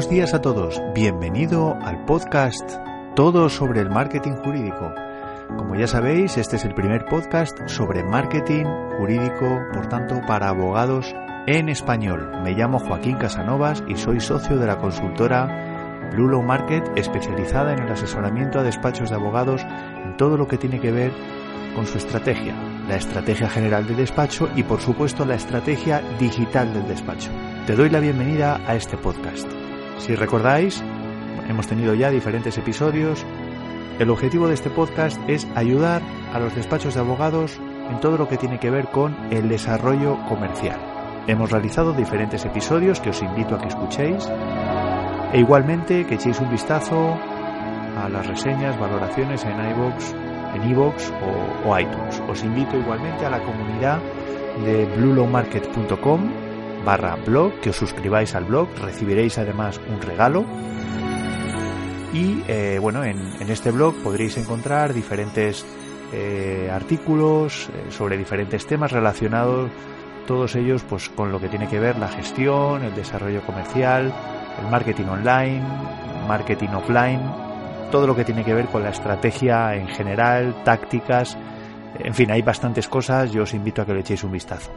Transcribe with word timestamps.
buenos 0.00 0.14
días 0.14 0.32
a 0.32 0.40
todos. 0.40 0.80
Bienvenido 0.94 1.76
al 1.82 2.06
podcast 2.06 2.78
Todo 3.14 3.50
sobre 3.50 3.82
el 3.82 3.90
marketing 3.90 4.32
jurídico. 4.42 4.94
Como 5.58 5.74
ya 5.74 5.86
sabéis, 5.86 6.38
este 6.38 6.56
es 6.56 6.64
el 6.64 6.72
primer 6.72 7.04
podcast 7.04 7.58
sobre 7.66 8.02
marketing 8.02 8.64
jurídico, 8.96 9.60
por 9.74 9.88
tanto, 9.88 10.22
para 10.26 10.48
abogados 10.48 11.14
en 11.46 11.68
español. 11.68 12.30
Me 12.42 12.52
llamo 12.52 12.78
Joaquín 12.78 13.18
Casanovas 13.18 13.84
y 13.88 13.96
soy 13.96 14.20
socio 14.20 14.56
de 14.56 14.66
la 14.66 14.78
consultora 14.78 16.08
Law 16.16 16.42
Market, 16.42 16.82
especializada 16.96 17.74
en 17.74 17.80
el 17.80 17.92
asesoramiento 17.92 18.58
a 18.58 18.62
despachos 18.62 19.10
de 19.10 19.16
abogados 19.16 19.60
en 20.02 20.16
todo 20.16 20.38
lo 20.38 20.48
que 20.48 20.56
tiene 20.56 20.80
que 20.80 20.92
ver 20.92 21.12
con 21.76 21.84
su 21.84 21.98
estrategia, 21.98 22.54
la 22.88 22.96
estrategia 22.96 23.50
general 23.50 23.86
del 23.86 23.98
despacho 23.98 24.48
y 24.56 24.62
por 24.62 24.80
supuesto 24.80 25.26
la 25.26 25.34
estrategia 25.34 26.00
digital 26.18 26.72
del 26.72 26.88
despacho. 26.88 27.30
Te 27.66 27.76
doy 27.76 27.90
la 27.90 28.00
bienvenida 28.00 28.62
a 28.66 28.76
este 28.76 28.96
podcast. 28.96 29.69
Si 30.00 30.14
recordáis, 30.14 30.82
hemos 31.48 31.66
tenido 31.66 31.94
ya 31.94 32.10
diferentes 32.10 32.56
episodios. 32.56 33.24
El 33.98 34.08
objetivo 34.08 34.48
de 34.48 34.54
este 34.54 34.70
podcast 34.70 35.20
es 35.28 35.46
ayudar 35.54 36.00
a 36.32 36.38
los 36.38 36.54
despachos 36.56 36.94
de 36.94 37.00
abogados 37.00 37.60
en 37.90 38.00
todo 38.00 38.16
lo 38.16 38.26
que 38.26 38.38
tiene 38.38 38.58
que 38.58 38.70
ver 38.70 38.88
con 38.88 39.14
el 39.30 39.50
desarrollo 39.50 40.18
comercial. 40.26 40.80
Hemos 41.26 41.50
realizado 41.50 41.92
diferentes 41.92 42.46
episodios 42.46 42.98
que 42.98 43.10
os 43.10 43.22
invito 43.22 43.54
a 43.54 43.58
que 43.58 43.68
escuchéis 43.68 44.26
e 45.34 45.38
igualmente 45.38 46.06
que 46.06 46.14
echéis 46.14 46.40
un 46.40 46.50
vistazo 46.50 47.18
a 48.02 48.08
las 48.08 48.26
reseñas, 48.26 48.80
valoraciones 48.80 49.44
en 49.44 49.52
iVoox 49.52 50.14
en 50.54 50.70
iVoox 50.70 51.12
o, 51.66 51.78
iTunes. 51.78 52.22
Os 52.26 52.42
invito 52.42 52.76
igualmente 52.76 53.26
a 53.26 53.30
la 53.30 53.40
comunidad 53.40 54.00
de 54.64 54.86
bluelowmarket.com 54.96 56.49
barra 56.84 57.16
blog, 57.16 57.60
que 57.60 57.70
os 57.70 57.76
suscribáis 57.76 58.34
al 58.34 58.44
blog, 58.44 58.68
recibiréis 58.80 59.38
además 59.38 59.80
un 59.88 60.00
regalo. 60.00 60.44
Y 62.12 62.42
eh, 62.48 62.78
bueno, 62.80 63.04
en, 63.04 63.18
este 63.48 63.70
blog 63.70 63.94
podréis 64.02 64.36
encontrar 64.36 64.92
diferentes 64.92 65.64
eh, 66.12 66.68
artículos 66.72 67.68
eh, 67.68 67.90
sobre 67.90 68.16
diferentes 68.16 68.66
temas 68.66 68.90
relacionados, 68.90 69.70
todos 70.26 70.56
ellos 70.56 70.84
pues 70.88 71.08
con 71.08 71.30
lo 71.30 71.40
que 71.40 71.48
tiene 71.48 71.68
que 71.68 71.78
ver 71.78 71.98
la 71.98 72.08
gestión, 72.08 72.82
el 72.82 72.94
desarrollo 72.94 73.42
comercial, 73.42 74.12
el 74.60 74.70
marketing 74.70 75.06
online, 75.06 75.62
marketing 76.26 76.68
offline, 76.68 77.20
todo 77.92 78.06
lo 78.06 78.16
que 78.16 78.24
tiene 78.24 78.44
que 78.44 78.54
ver 78.54 78.66
con 78.66 78.82
la 78.82 78.90
estrategia 78.90 79.74
en 79.76 79.88
general, 79.88 80.62
tácticas, 80.64 81.36
en 81.98 82.14
fin, 82.14 82.30
hay 82.30 82.42
bastantes 82.42 82.88
cosas, 82.88 83.32
yo 83.32 83.42
os 83.42 83.54
invito 83.54 83.82
a 83.82 83.86
que 83.86 83.94
le 83.94 84.00
echéis 84.00 84.24
un 84.24 84.32
vistazo. 84.32 84.70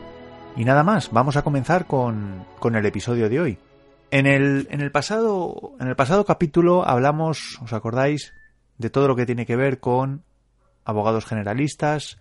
Y 0.55 0.65
nada 0.65 0.83
más, 0.83 1.11
vamos 1.11 1.35
a 1.35 1.41
comenzar 1.41 1.87
con, 1.87 2.45
con 2.59 2.75
el 2.75 2.85
episodio 2.85 3.27
de 3.27 3.39
hoy. 3.39 3.57
En 4.11 4.27
el, 4.27 4.67
en, 4.69 4.81
el 4.81 4.91
pasado, 4.91 5.73
en 5.79 5.87
el 5.87 5.95
pasado 5.95 6.25
capítulo 6.25 6.87
hablamos, 6.87 7.59
¿os 7.63 7.73
acordáis?, 7.73 8.33
de 8.77 8.91
todo 8.91 9.07
lo 9.07 9.15
que 9.15 9.25
tiene 9.25 9.45
que 9.47 9.55
ver 9.55 9.79
con 9.79 10.23
abogados 10.85 11.25
generalistas 11.25 12.19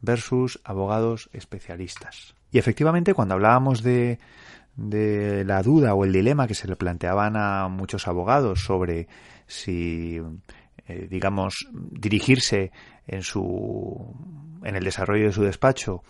versus 0.00 0.60
abogados 0.62 1.28
especialistas. 1.32 2.34
Y 2.52 2.58
efectivamente, 2.58 3.14
cuando 3.14 3.34
hablábamos 3.34 3.82
de, 3.82 4.20
de 4.76 5.44
la 5.44 5.62
duda 5.62 5.94
o 5.94 6.04
el 6.04 6.12
dilema 6.12 6.46
que 6.46 6.54
se 6.54 6.68
le 6.68 6.76
planteaban 6.76 7.36
a 7.36 7.68
muchos 7.68 8.06
abogados 8.06 8.64
sobre 8.64 9.08
si 9.46 10.20
eh, 10.86 11.06
digamos 11.10 11.66
dirigirse 11.72 12.70
en 13.06 13.22
su 13.22 14.14
en 14.62 14.76
el 14.76 14.84
desarrollo 14.84 15.26
de 15.26 15.32
su 15.32 15.42
despacho 15.42 16.02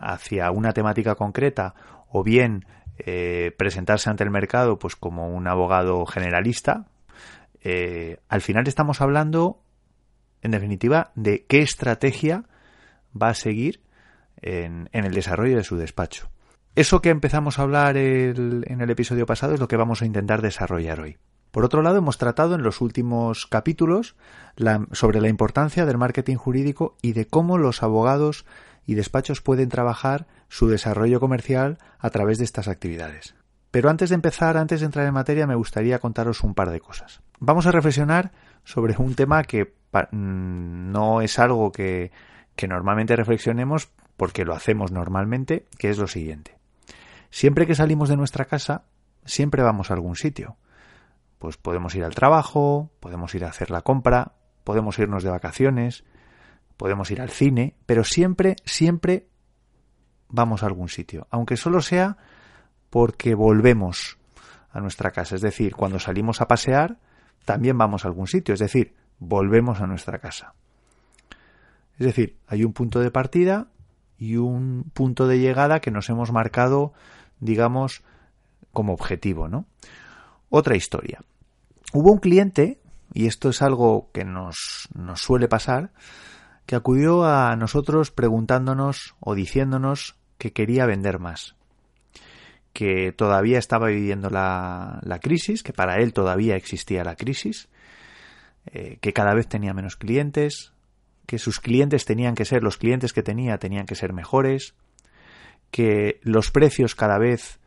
hacia 0.00 0.50
una 0.50 0.72
temática 0.72 1.14
concreta 1.14 1.74
o 2.08 2.22
bien 2.22 2.66
eh, 2.98 3.54
presentarse 3.56 4.10
ante 4.10 4.24
el 4.24 4.30
mercado 4.30 4.78
pues 4.78 4.96
como 4.96 5.28
un 5.28 5.46
abogado 5.46 6.04
generalista 6.06 6.86
eh, 7.62 8.18
al 8.28 8.40
final 8.40 8.66
estamos 8.66 9.00
hablando 9.00 9.62
en 10.42 10.50
definitiva 10.50 11.12
de 11.14 11.44
qué 11.46 11.60
estrategia 11.60 12.44
va 13.20 13.28
a 13.28 13.34
seguir 13.34 13.82
en 14.42 14.88
el 14.92 15.12
desarrollo 15.12 15.58
de 15.58 15.64
su 15.64 15.76
despacho 15.76 16.30
eso 16.76 17.02
que 17.02 17.10
empezamos 17.10 17.58
a 17.58 17.62
hablar 17.62 17.96
en 17.96 18.80
el 18.80 18.90
episodio 18.90 19.26
pasado 19.26 19.54
es 19.54 19.60
lo 19.60 19.66
que 19.66 19.76
vamos 19.76 20.02
a 20.02 20.06
intentar 20.06 20.40
desarrollar 20.40 21.00
hoy. 21.00 21.18
Por 21.50 21.64
otro 21.64 21.82
lado, 21.82 21.98
hemos 21.98 22.16
tratado 22.16 22.54
en 22.54 22.62
los 22.62 22.80
últimos 22.80 23.46
capítulos 23.46 24.14
sobre 24.92 25.20
la 25.20 25.28
importancia 25.28 25.84
del 25.84 25.98
marketing 25.98 26.36
jurídico 26.36 26.96
y 27.02 27.12
de 27.12 27.26
cómo 27.26 27.58
los 27.58 27.82
abogados 27.82 28.46
y 28.90 28.96
despachos 28.96 29.40
pueden 29.40 29.68
trabajar 29.68 30.26
su 30.48 30.66
desarrollo 30.66 31.20
comercial 31.20 31.78
a 32.00 32.10
través 32.10 32.38
de 32.38 32.44
estas 32.44 32.66
actividades. 32.66 33.36
Pero 33.70 33.88
antes 33.88 34.08
de 34.08 34.16
empezar, 34.16 34.56
antes 34.56 34.80
de 34.80 34.86
entrar 34.86 35.06
en 35.06 35.14
materia, 35.14 35.46
me 35.46 35.54
gustaría 35.54 36.00
contaros 36.00 36.42
un 36.42 36.54
par 36.54 36.70
de 36.70 36.80
cosas. 36.80 37.22
Vamos 37.38 37.66
a 37.66 37.70
reflexionar 37.70 38.32
sobre 38.64 38.96
un 38.98 39.14
tema 39.14 39.44
que 39.44 39.74
mm, 39.92 40.90
no 40.90 41.20
es 41.20 41.38
algo 41.38 41.70
que 41.70 42.10
normalmente 42.66 43.14
reflexionemos 43.14 43.92
porque 44.16 44.44
lo 44.44 44.54
hacemos 44.54 44.90
normalmente, 44.90 45.66
que 45.78 45.90
es 45.90 45.98
lo 45.98 46.08
siguiente. 46.08 46.58
Siempre 47.30 47.68
que 47.68 47.76
salimos 47.76 48.08
de 48.08 48.16
nuestra 48.16 48.46
casa, 48.46 48.82
siempre 49.24 49.62
vamos 49.62 49.92
a 49.92 49.94
algún 49.94 50.16
sitio. 50.16 50.56
Pues 51.38 51.56
podemos 51.56 51.94
ir 51.94 52.02
al 52.02 52.16
trabajo, 52.16 52.90
podemos 52.98 53.36
ir 53.36 53.44
a 53.44 53.50
hacer 53.50 53.70
la 53.70 53.82
compra, 53.82 54.32
podemos 54.64 54.98
irnos 54.98 55.22
de 55.22 55.30
vacaciones, 55.30 56.02
podemos 56.80 57.10
ir 57.10 57.20
al 57.20 57.28
cine, 57.28 57.74
pero 57.84 58.04
siempre, 58.04 58.56
siempre 58.64 59.26
vamos 60.30 60.62
a 60.62 60.66
algún 60.66 60.88
sitio, 60.88 61.26
aunque 61.30 61.58
solo 61.58 61.82
sea 61.82 62.16
porque 62.88 63.34
volvemos 63.34 64.16
a 64.70 64.80
nuestra 64.80 65.10
casa. 65.10 65.34
Es 65.34 65.42
decir, 65.42 65.76
cuando 65.76 65.98
salimos 65.98 66.40
a 66.40 66.48
pasear, 66.48 66.96
también 67.44 67.76
vamos 67.76 68.06
a 68.06 68.08
algún 68.08 68.28
sitio, 68.28 68.54
es 68.54 68.60
decir, 68.60 68.94
volvemos 69.18 69.82
a 69.82 69.86
nuestra 69.86 70.20
casa. 70.20 70.54
Es 71.98 72.06
decir, 72.06 72.38
hay 72.46 72.64
un 72.64 72.72
punto 72.72 73.00
de 73.00 73.10
partida 73.10 73.66
y 74.16 74.36
un 74.36 74.90
punto 74.94 75.26
de 75.26 75.38
llegada 75.38 75.80
que 75.80 75.90
nos 75.90 76.08
hemos 76.08 76.32
marcado 76.32 76.94
digamos, 77.40 78.00
como 78.72 78.94
objetivo, 78.94 79.48
¿no? 79.48 79.66
Otra 80.48 80.76
historia. 80.76 81.20
Hubo 81.92 82.10
un 82.10 82.20
cliente, 82.20 82.80
y 83.12 83.26
esto 83.26 83.50
es 83.50 83.60
algo 83.60 84.08
que 84.14 84.24
nos, 84.24 84.88
nos 84.94 85.20
suele 85.20 85.46
pasar, 85.46 85.90
que 86.70 86.76
acudió 86.76 87.24
a 87.24 87.56
nosotros 87.56 88.12
preguntándonos 88.12 89.16
o 89.18 89.34
diciéndonos 89.34 90.14
que 90.38 90.52
quería 90.52 90.86
vender 90.86 91.18
más, 91.18 91.56
que 92.72 93.10
todavía 93.10 93.58
estaba 93.58 93.88
viviendo 93.88 94.30
la, 94.30 95.00
la 95.02 95.18
crisis, 95.18 95.64
que 95.64 95.72
para 95.72 95.96
él 95.96 96.12
todavía 96.12 96.54
existía 96.54 97.02
la 97.02 97.16
crisis, 97.16 97.68
eh, 98.66 98.98
que 99.00 99.12
cada 99.12 99.34
vez 99.34 99.48
tenía 99.48 99.74
menos 99.74 99.96
clientes, 99.96 100.72
que 101.26 101.40
sus 101.40 101.58
clientes 101.58 102.04
tenían 102.04 102.36
que 102.36 102.44
ser, 102.44 102.62
los 102.62 102.76
clientes 102.76 103.12
que 103.12 103.24
tenía 103.24 103.58
tenían 103.58 103.86
que 103.86 103.96
ser 103.96 104.12
mejores, 104.12 104.74
que 105.72 106.20
los 106.22 106.52
precios 106.52 106.94
cada 106.94 107.18
vez 107.18 107.58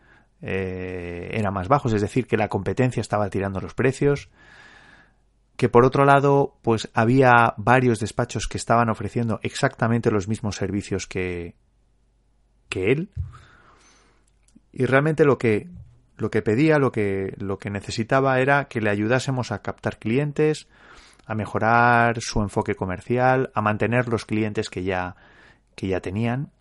eh, 0.41 1.27
eran 1.33 1.53
más 1.53 1.67
bajos, 1.67 1.91
es 1.91 2.01
decir, 2.01 2.25
que 2.25 2.37
la 2.37 2.47
competencia 2.47 3.01
estaba 3.01 3.29
tirando 3.29 3.59
los 3.59 3.73
precios, 3.73 4.29
que 5.55 5.69
por 5.69 5.85
otro 5.85 6.05
lado, 6.05 6.57
pues 6.61 6.89
había 6.93 7.53
varios 7.57 7.99
despachos 7.99 8.47
que 8.47 8.57
estaban 8.57 8.89
ofreciendo 8.89 9.39
exactamente 9.43 10.11
los 10.11 10.27
mismos 10.27 10.55
servicios 10.55 11.07
que, 11.07 11.55
que 12.69 12.91
él. 12.91 13.09
Y 14.71 14.85
realmente 14.85 15.25
lo 15.25 15.37
que, 15.37 15.69
lo 16.17 16.31
que 16.31 16.41
pedía, 16.41 16.79
lo 16.79 16.91
que, 16.91 17.35
lo 17.37 17.59
que 17.59 17.69
necesitaba 17.69 18.39
era 18.39 18.65
que 18.65 18.81
le 18.81 18.89
ayudásemos 18.89 19.51
a 19.51 19.61
captar 19.61 19.99
clientes, 19.99 20.67
a 21.25 21.35
mejorar 21.35 22.19
su 22.21 22.41
enfoque 22.41 22.75
comercial, 22.75 23.51
a 23.53 23.61
mantener 23.61 24.07
los 24.07 24.25
clientes 24.25 24.69
que 24.69 24.83
ya, 24.83 25.15
que 25.75 25.87
ya 25.87 26.01
tenían 26.01 26.51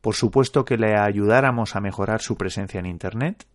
por 0.00 0.14
supuesto 0.14 0.64
que 0.64 0.76
le 0.76 0.96
ayudáramos 0.96 1.74
a 1.76 1.80
mejorar 1.80 2.20
su 2.20 2.36
presencia 2.36 2.80
en 2.80 2.86
Internet, 2.86 3.46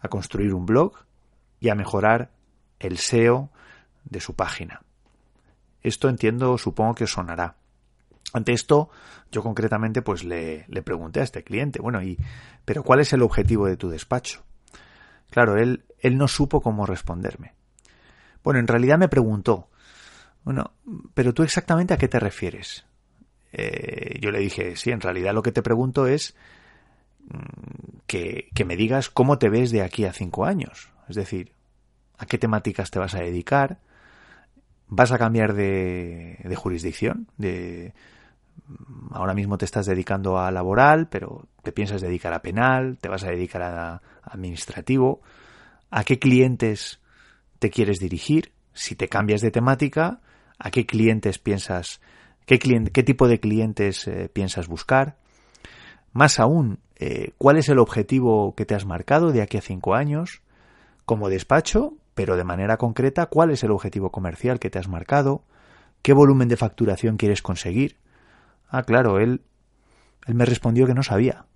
a 0.00 0.08
construir 0.08 0.54
un 0.54 0.66
blog 0.66 0.94
y 1.60 1.68
a 1.68 1.74
mejorar 1.74 2.30
el 2.82 2.98
SEO 2.98 3.50
de 4.04 4.20
su 4.20 4.34
página. 4.34 4.82
Esto 5.82 6.08
entiendo, 6.08 6.58
supongo 6.58 6.94
que 6.94 7.06
sonará. 7.06 7.56
Ante 8.32 8.52
esto, 8.52 8.90
yo 9.30 9.42
concretamente 9.42 10.02
pues 10.02 10.24
le, 10.24 10.64
le, 10.68 10.82
pregunté 10.82 11.20
a 11.20 11.24
este 11.24 11.42
cliente, 11.42 11.80
bueno, 11.80 12.02
y 12.02 12.18
pero 12.64 12.82
¿cuál 12.82 13.00
es 13.00 13.12
el 13.12 13.22
objetivo 13.22 13.66
de 13.66 13.76
tu 13.76 13.88
despacho? 13.88 14.42
Claro, 15.30 15.56
él, 15.56 15.84
él 15.98 16.16
no 16.16 16.28
supo 16.28 16.60
cómo 16.60 16.86
responderme. 16.86 17.54
Bueno, 18.42 18.60
en 18.60 18.68
realidad 18.68 18.98
me 18.98 19.08
preguntó, 19.08 19.68
bueno, 20.44 20.72
pero 21.14 21.32
tú 21.32 21.42
exactamente 21.42 21.94
a 21.94 21.96
qué 21.96 22.08
te 22.08 22.18
refieres? 22.18 22.84
Eh, 23.52 24.18
yo 24.20 24.30
le 24.30 24.38
dije, 24.38 24.76
sí, 24.76 24.90
en 24.90 25.00
realidad 25.00 25.34
lo 25.34 25.42
que 25.42 25.52
te 25.52 25.62
pregunto 25.62 26.06
es 26.06 26.34
mm, 27.28 27.98
que, 28.06 28.48
que, 28.54 28.64
me 28.64 28.76
digas 28.76 29.10
cómo 29.10 29.38
te 29.38 29.50
ves 29.50 29.70
de 29.70 29.82
aquí 29.82 30.04
a 30.04 30.12
cinco 30.12 30.44
años. 30.44 30.90
Es 31.08 31.16
decir, 31.16 31.52
a 32.22 32.26
qué 32.26 32.38
temáticas 32.38 32.92
te 32.92 33.00
vas 33.00 33.16
a 33.16 33.18
dedicar, 33.18 33.78
vas 34.86 35.10
a 35.10 35.18
cambiar 35.18 35.54
de, 35.54 36.54
jurisdicción, 36.56 37.26
de 37.36 37.94
ahora 39.10 39.34
mismo 39.34 39.58
te 39.58 39.64
estás 39.64 39.86
dedicando 39.86 40.38
a 40.38 40.52
laboral, 40.52 41.08
pero 41.08 41.48
te 41.64 41.72
piensas 41.72 42.00
dedicar 42.00 42.32
a 42.32 42.40
penal, 42.40 42.96
te 43.00 43.08
vas 43.08 43.24
a 43.24 43.30
dedicar 43.30 43.62
a 43.62 44.02
administrativo. 44.22 45.20
a 45.90 46.04
qué 46.04 46.20
clientes 46.20 47.00
te 47.58 47.70
quieres 47.70 47.98
dirigir, 47.98 48.52
si 48.72 48.94
te 48.94 49.08
cambias 49.08 49.40
de 49.40 49.50
temática, 49.50 50.20
a 50.58 50.70
qué 50.70 50.86
clientes 50.86 51.38
piensas, 51.38 52.00
qué, 52.46 52.58
qué 52.58 53.02
tipo 53.02 53.26
de 53.26 53.40
clientes 53.40 54.06
eh, 54.06 54.30
piensas 54.32 54.68
buscar. 54.68 55.16
Más 56.12 56.38
aún, 56.38 56.78
eh, 56.96 57.32
cuál 57.36 57.58
es 57.58 57.68
el 57.68 57.80
objetivo 57.80 58.54
que 58.54 58.64
te 58.64 58.76
has 58.76 58.86
marcado 58.86 59.32
de 59.32 59.42
aquí 59.42 59.58
a 59.58 59.60
cinco 59.60 59.94
años 59.94 60.40
como 61.04 61.28
despacho, 61.28 61.96
pero 62.14 62.36
de 62.36 62.44
manera 62.44 62.76
concreta, 62.76 63.26
cuál 63.26 63.50
es 63.50 63.64
el 63.64 63.70
objetivo 63.70 64.10
comercial 64.10 64.58
que 64.58 64.70
te 64.70 64.78
has 64.78 64.88
marcado, 64.88 65.44
qué 66.02 66.12
volumen 66.12 66.48
de 66.48 66.56
facturación 66.56 67.16
quieres 67.16 67.42
conseguir. 67.42 67.96
Ah, 68.68 68.82
claro, 68.82 69.18
él, 69.20 69.42
él 70.26 70.34
me 70.34 70.44
respondió 70.44 70.86
que 70.86 70.94
no 70.94 71.02
sabía. 71.02 71.46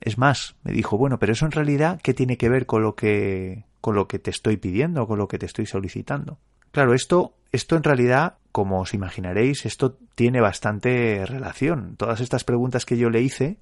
Es 0.00 0.18
más, 0.18 0.56
me 0.62 0.72
dijo, 0.72 0.98
bueno, 0.98 1.18
pero 1.18 1.32
eso 1.32 1.46
en 1.46 1.52
realidad, 1.52 2.00
¿qué 2.02 2.12
tiene 2.12 2.36
que 2.36 2.48
ver 2.48 2.66
con 2.66 2.82
lo 2.82 2.94
que, 2.94 3.64
con 3.80 3.94
lo 3.94 4.06
que 4.06 4.18
te 4.18 4.30
estoy 4.30 4.58
pidiendo, 4.58 5.06
con 5.06 5.18
lo 5.18 5.28
que 5.28 5.38
te 5.38 5.46
estoy 5.46 5.66
solicitando? 5.66 6.38
Claro, 6.72 6.92
esto, 6.92 7.34
esto 7.52 7.76
en 7.76 7.84
realidad, 7.84 8.36
como 8.52 8.80
os 8.80 8.94
imaginaréis, 8.94 9.64
esto 9.64 9.96
tiene 10.14 10.40
bastante 10.40 11.24
relación. 11.24 11.96
Todas 11.96 12.20
estas 12.20 12.44
preguntas 12.44 12.84
que 12.84 12.98
yo 12.98 13.10
le 13.10 13.22
hice 13.22 13.58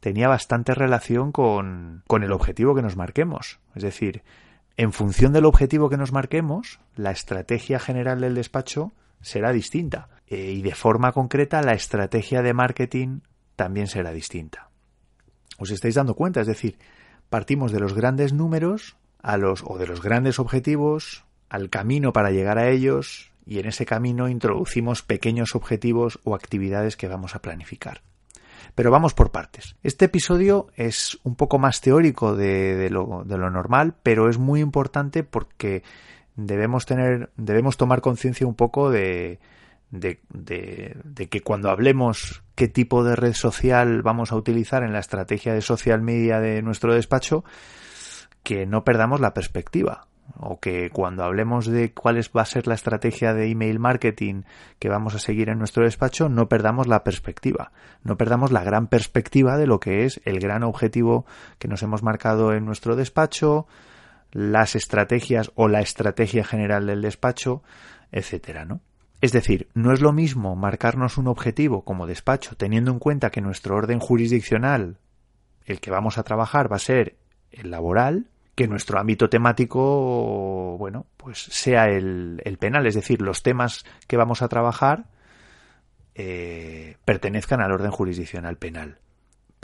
tenía 0.00 0.28
bastante 0.28 0.74
relación 0.74 1.32
con, 1.32 2.02
con 2.06 2.22
el 2.24 2.32
objetivo 2.32 2.74
que 2.74 2.82
nos 2.82 2.96
marquemos. 2.96 3.60
Es 3.74 3.82
decir, 3.82 4.22
en 4.76 4.92
función 4.92 5.32
del 5.32 5.44
objetivo 5.44 5.88
que 5.88 5.96
nos 5.96 6.12
marquemos, 6.12 6.80
la 6.96 7.10
estrategia 7.10 7.78
general 7.78 8.20
del 8.20 8.34
despacho 8.34 8.92
será 9.20 9.52
distinta. 9.52 10.08
Eh, 10.26 10.52
y 10.52 10.62
de 10.62 10.74
forma 10.74 11.12
concreta, 11.12 11.62
la 11.62 11.74
estrategia 11.74 12.42
de 12.42 12.54
marketing 12.54 13.20
también 13.56 13.86
será 13.86 14.12
distinta. 14.12 14.70
¿Os 15.58 15.70
estáis 15.70 15.94
dando 15.94 16.14
cuenta? 16.14 16.40
Es 16.40 16.46
decir, 16.46 16.78
partimos 17.30 17.72
de 17.72 17.80
los 17.80 17.94
grandes 17.94 18.32
números 18.32 18.96
o 19.64 19.78
de 19.78 19.86
los 19.86 20.02
grandes 20.02 20.38
objetivos 20.38 21.24
al 21.48 21.70
camino 21.70 22.12
para 22.12 22.30
llegar 22.30 22.58
a 22.58 22.68
ellos 22.68 23.32
y 23.46 23.58
en 23.58 23.66
ese 23.66 23.86
camino 23.86 24.28
introducimos 24.28 25.02
pequeños 25.02 25.54
objetivos 25.54 26.20
o 26.24 26.34
actividades 26.34 26.96
que 26.96 27.08
vamos 27.08 27.34
a 27.34 27.40
planificar. 27.40 28.02
Pero 28.74 28.90
vamos 28.90 29.14
por 29.14 29.30
partes. 29.30 29.76
Este 29.82 30.06
episodio 30.06 30.68
es 30.74 31.18
un 31.22 31.36
poco 31.36 31.58
más 31.58 31.80
teórico 31.80 32.34
de, 32.34 32.88
lo, 32.90 33.24
normal, 33.24 33.94
pero 34.02 34.28
es 34.28 34.38
muy 34.38 34.60
importante 34.60 35.22
porque 35.22 35.84
debemos 36.34 36.84
tener, 36.84 37.30
debemos 37.36 37.76
tomar 37.76 38.00
conciencia 38.00 38.46
un 38.46 38.56
poco 38.56 38.90
de, 38.90 39.38
de, 39.90 41.28
que 41.30 41.40
cuando 41.42 41.70
hablemos 41.70 42.42
qué 42.56 42.66
tipo 42.66 43.04
de 43.04 43.14
red 43.14 43.34
social 43.34 44.02
vamos 44.02 44.32
a 44.32 44.36
utilizar 44.36 44.82
en 44.82 44.92
la 44.92 44.98
estrategia 44.98 45.54
de 45.54 45.60
social 45.60 46.02
media 46.02 46.40
de 46.40 46.60
nuestro 46.60 46.94
despacho, 46.94 47.44
que 48.42 48.66
no 48.66 48.82
perdamos 48.82 49.20
la 49.20 49.34
perspectiva 49.34 50.08
o 50.36 50.58
que 50.58 50.90
cuando 50.90 51.24
hablemos 51.24 51.66
de 51.66 51.92
cuál 51.92 52.20
va 52.36 52.42
a 52.42 52.46
ser 52.46 52.66
la 52.66 52.74
estrategia 52.74 53.34
de 53.34 53.50
email 53.50 53.78
marketing 53.78 54.42
que 54.78 54.88
vamos 54.88 55.14
a 55.14 55.18
seguir 55.18 55.48
en 55.48 55.58
nuestro 55.58 55.84
despacho, 55.84 56.28
no 56.28 56.48
perdamos 56.48 56.86
la 56.86 57.04
perspectiva, 57.04 57.72
no 58.02 58.16
perdamos 58.16 58.50
la 58.52 58.64
gran 58.64 58.86
perspectiva 58.86 59.56
de 59.56 59.66
lo 59.66 59.80
que 59.80 60.04
es 60.04 60.20
el 60.24 60.40
gran 60.40 60.62
objetivo 60.62 61.26
que 61.58 61.68
nos 61.68 61.82
hemos 61.82 62.02
marcado 62.02 62.52
en 62.52 62.64
nuestro 62.64 62.96
despacho, 62.96 63.66
las 64.32 64.74
estrategias 64.74 65.52
o 65.54 65.68
la 65.68 65.80
estrategia 65.80 66.44
general 66.44 66.86
del 66.86 67.02
despacho, 67.02 67.62
etcétera, 68.10 68.64
¿no? 68.64 68.80
Es 69.20 69.32
decir, 69.32 69.68
no 69.72 69.92
es 69.92 70.02
lo 70.02 70.12
mismo 70.12 70.54
marcarnos 70.54 71.16
un 71.16 71.28
objetivo 71.28 71.82
como 71.82 72.06
despacho 72.06 72.56
teniendo 72.56 72.90
en 72.90 72.98
cuenta 72.98 73.30
que 73.30 73.40
nuestro 73.40 73.76
orden 73.76 73.98
jurisdiccional, 73.98 74.98
el 75.64 75.80
que 75.80 75.90
vamos 75.90 76.18
a 76.18 76.24
trabajar, 76.24 76.70
va 76.70 76.76
a 76.76 76.80
ser 76.80 77.16
el 77.50 77.70
laboral, 77.70 78.26
que 78.54 78.68
nuestro 78.68 78.98
ámbito 78.98 79.28
temático, 79.28 80.76
bueno, 80.78 81.06
pues 81.16 81.38
sea 81.38 81.88
el, 81.88 82.40
penal, 82.58 82.86
es 82.86 82.94
decir, 82.94 83.20
los 83.20 83.42
temas 83.42 83.84
que 84.06 84.16
vamos 84.16 84.42
a 84.42 84.48
trabajar 84.48 85.06
eh, 86.14 86.96
pertenezcan 87.04 87.60
al 87.60 87.72
orden 87.72 87.90
jurisdiccional 87.90 88.56
penal. 88.56 88.98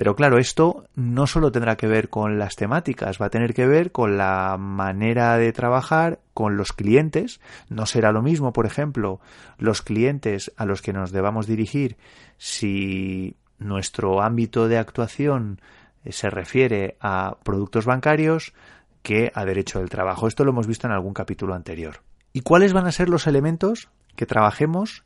Pero 0.00 0.16
claro, 0.16 0.38
esto 0.38 0.86
no 0.94 1.26
solo 1.26 1.52
tendrá 1.52 1.76
que 1.76 1.86
ver 1.86 2.08
con 2.08 2.38
las 2.38 2.56
temáticas, 2.56 3.20
va 3.20 3.26
a 3.26 3.30
tener 3.30 3.52
que 3.52 3.66
ver 3.66 3.92
con 3.92 4.16
la 4.16 4.56
manera 4.58 5.36
de 5.36 5.52
trabajar, 5.52 6.20
con 6.32 6.56
los 6.56 6.72
clientes. 6.72 7.38
No 7.68 7.84
será 7.84 8.10
lo 8.10 8.22
mismo, 8.22 8.54
por 8.54 8.64
ejemplo, 8.64 9.20
los 9.58 9.82
clientes 9.82 10.52
a 10.56 10.64
los 10.64 10.80
que 10.80 10.94
nos 10.94 11.12
debamos 11.12 11.46
dirigir 11.46 11.98
si 12.38 13.36
nuestro 13.58 14.22
ámbito 14.22 14.68
de 14.68 14.78
actuación 14.78 15.60
eh, 16.04 16.12
se 16.12 16.30
refiere 16.30 16.96
a 17.00 17.36
productos 17.44 17.84
bancarios 17.84 18.54
que 19.02 19.32
a 19.34 19.44
derecho 19.44 19.78
del 19.78 19.88
trabajo. 19.88 20.26
Esto 20.26 20.44
lo 20.44 20.50
hemos 20.50 20.66
visto 20.66 20.86
en 20.86 20.92
algún 20.92 21.14
capítulo 21.14 21.54
anterior. 21.54 22.02
¿Y 22.32 22.42
cuáles 22.42 22.72
van 22.72 22.86
a 22.86 22.92
ser 22.92 23.08
los 23.08 23.26
elementos 23.26 23.88
que 24.16 24.26
trabajemos, 24.26 25.04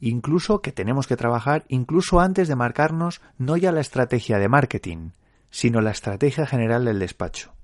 incluso 0.00 0.60
que 0.60 0.72
tenemos 0.72 1.06
que 1.06 1.16
trabajar, 1.16 1.64
incluso 1.68 2.20
antes 2.20 2.48
de 2.48 2.56
marcarnos 2.56 3.20
no 3.38 3.56
ya 3.56 3.72
la 3.72 3.80
estrategia 3.80 4.38
de 4.38 4.48
marketing, 4.48 5.10
sino 5.50 5.80
la 5.80 5.90
estrategia 5.90 6.46
general 6.46 6.84
del 6.84 6.98
despacho? 6.98 7.54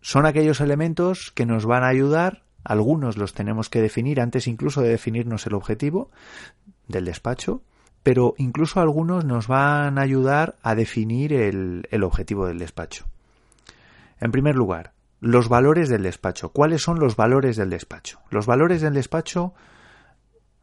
Son 0.00 0.26
aquellos 0.26 0.60
elementos 0.60 1.32
que 1.34 1.46
nos 1.46 1.64
van 1.64 1.84
a 1.84 1.88
ayudar, 1.88 2.42
algunos 2.64 3.16
los 3.16 3.34
tenemos 3.34 3.70
que 3.70 3.80
definir 3.80 4.20
antes 4.20 4.46
incluso 4.46 4.82
de 4.82 4.88
definirnos 4.88 5.46
el 5.46 5.54
objetivo 5.54 6.10
del 6.88 7.04
despacho, 7.04 7.62
pero 8.02 8.34
incluso 8.36 8.80
algunos 8.80 9.24
nos 9.24 9.46
van 9.46 9.98
a 9.98 10.02
ayudar 10.02 10.56
a 10.62 10.74
definir 10.74 11.32
el, 11.32 11.86
el 11.90 12.02
objetivo 12.02 12.46
del 12.46 12.58
despacho. 12.58 13.06
En 14.22 14.30
primer 14.30 14.54
lugar, 14.54 14.92
los 15.18 15.48
valores 15.48 15.88
del 15.88 16.04
despacho. 16.04 16.52
¿Cuáles 16.52 16.80
son 16.80 17.00
los 17.00 17.16
valores 17.16 17.56
del 17.56 17.70
despacho? 17.70 18.20
Los 18.30 18.46
valores 18.46 18.80
del 18.80 18.94
despacho 18.94 19.52